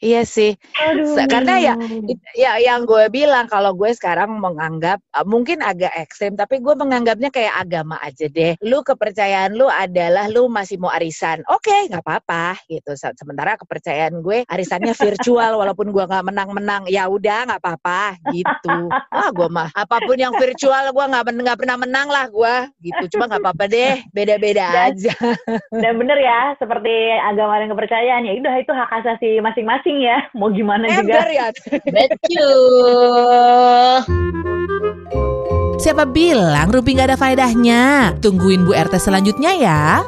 Iya 0.00 0.24
sih. 0.24 0.56
Aduh. 0.80 1.28
Karena 1.28 1.60
ya 1.60 1.74
ya 2.32 2.52
yang 2.56 2.88
gue 2.88 3.12
bilang 3.12 3.44
kalau 3.52 3.76
gue 3.76 3.92
sekarang 3.92 4.32
menganggap 4.40 4.96
uh, 5.12 5.28
mungkin 5.28 5.60
agak 5.60 5.92
ekstrim 5.92 6.40
tapi 6.40 6.56
gue 6.64 6.72
menganggapnya 6.72 7.28
kayak 7.28 7.52
agama 7.68 8.00
aja 8.00 8.24
deh. 8.32 8.56
Lu 8.64 8.80
kepercayaan 8.80 9.52
lu 9.52 9.68
adalah 9.68 10.32
lu 10.32 10.48
masih 10.48 10.80
mau 10.80 10.88
arisan. 10.88 11.44
Oke 11.52 11.92
nggak 11.92 12.00
apa-apa 12.00 12.56
gitu. 12.72 12.96
Se- 12.96 13.12
sementara 13.20 13.60
kepercayaan 13.60 14.24
gue 14.24 14.48
arisannya 14.48 14.96
virtual 14.96 15.60
walaupun 15.60 15.92
gue 15.92 16.04
nggak 16.08 16.24
menang-menang. 16.32 16.88
Ya 16.88 17.04
udah 17.04 17.52
nggak 17.52 17.60
apa-apa 17.60 18.16
gitu. 18.32 18.88
Ah 19.12 19.28
gue 19.28 19.48
mah 19.52 19.68
apa 19.76 20.00
pun 20.00 20.16
yang 20.16 20.32
virtual 20.32 20.96
gue 20.96 21.04
nggak 21.12 21.24
men- 21.28 21.44
nggak 21.44 21.60
pernah 21.60 21.76
menang 21.76 22.08
lah 22.08 22.24
gue 22.32 22.54
gitu. 22.88 23.20
Cuma 23.20 23.28
nggak 23.28 23.44
apa-apa 23.44 23.64
deh 23.68 24.00
beda-beda 24.16 24.88
aja. 24.88 25.12
Dan 25.68 26.00
bener 26.00 26.16
ya, 26.16 26.56
seperti 26.56 27.20
agama 27.20 27.60
dan 27.60 27.68
kepercayaan 27.68 28.24
ya 28.24 28.32
udah 28.40 28.54
itu 28.56 28.72
hak 28.72 28.90
asasi 29.04 29.44
masing-masing 29.44 29.89
ya. 29.98 30.30
Mau 30.38 30.54
gimana 30.54 30.86
juga. 30.86 31.26
ember 31.26 31.28
ya 31.34 31.46
Betul. 31.90 33.04
Siapa 35.80 36.04
bilang 36.04 36.68
Rumpi 36.68 36.92
nggak 36.92 37.08
ada 37.10 37.18
faedahnya? 37.18 38.12
Tungguin 38.20 38.68
Bu 38.68 38.76
RT 38.76 39.00
selanjutnya 39.00 39.56
ya. 39.56 40.04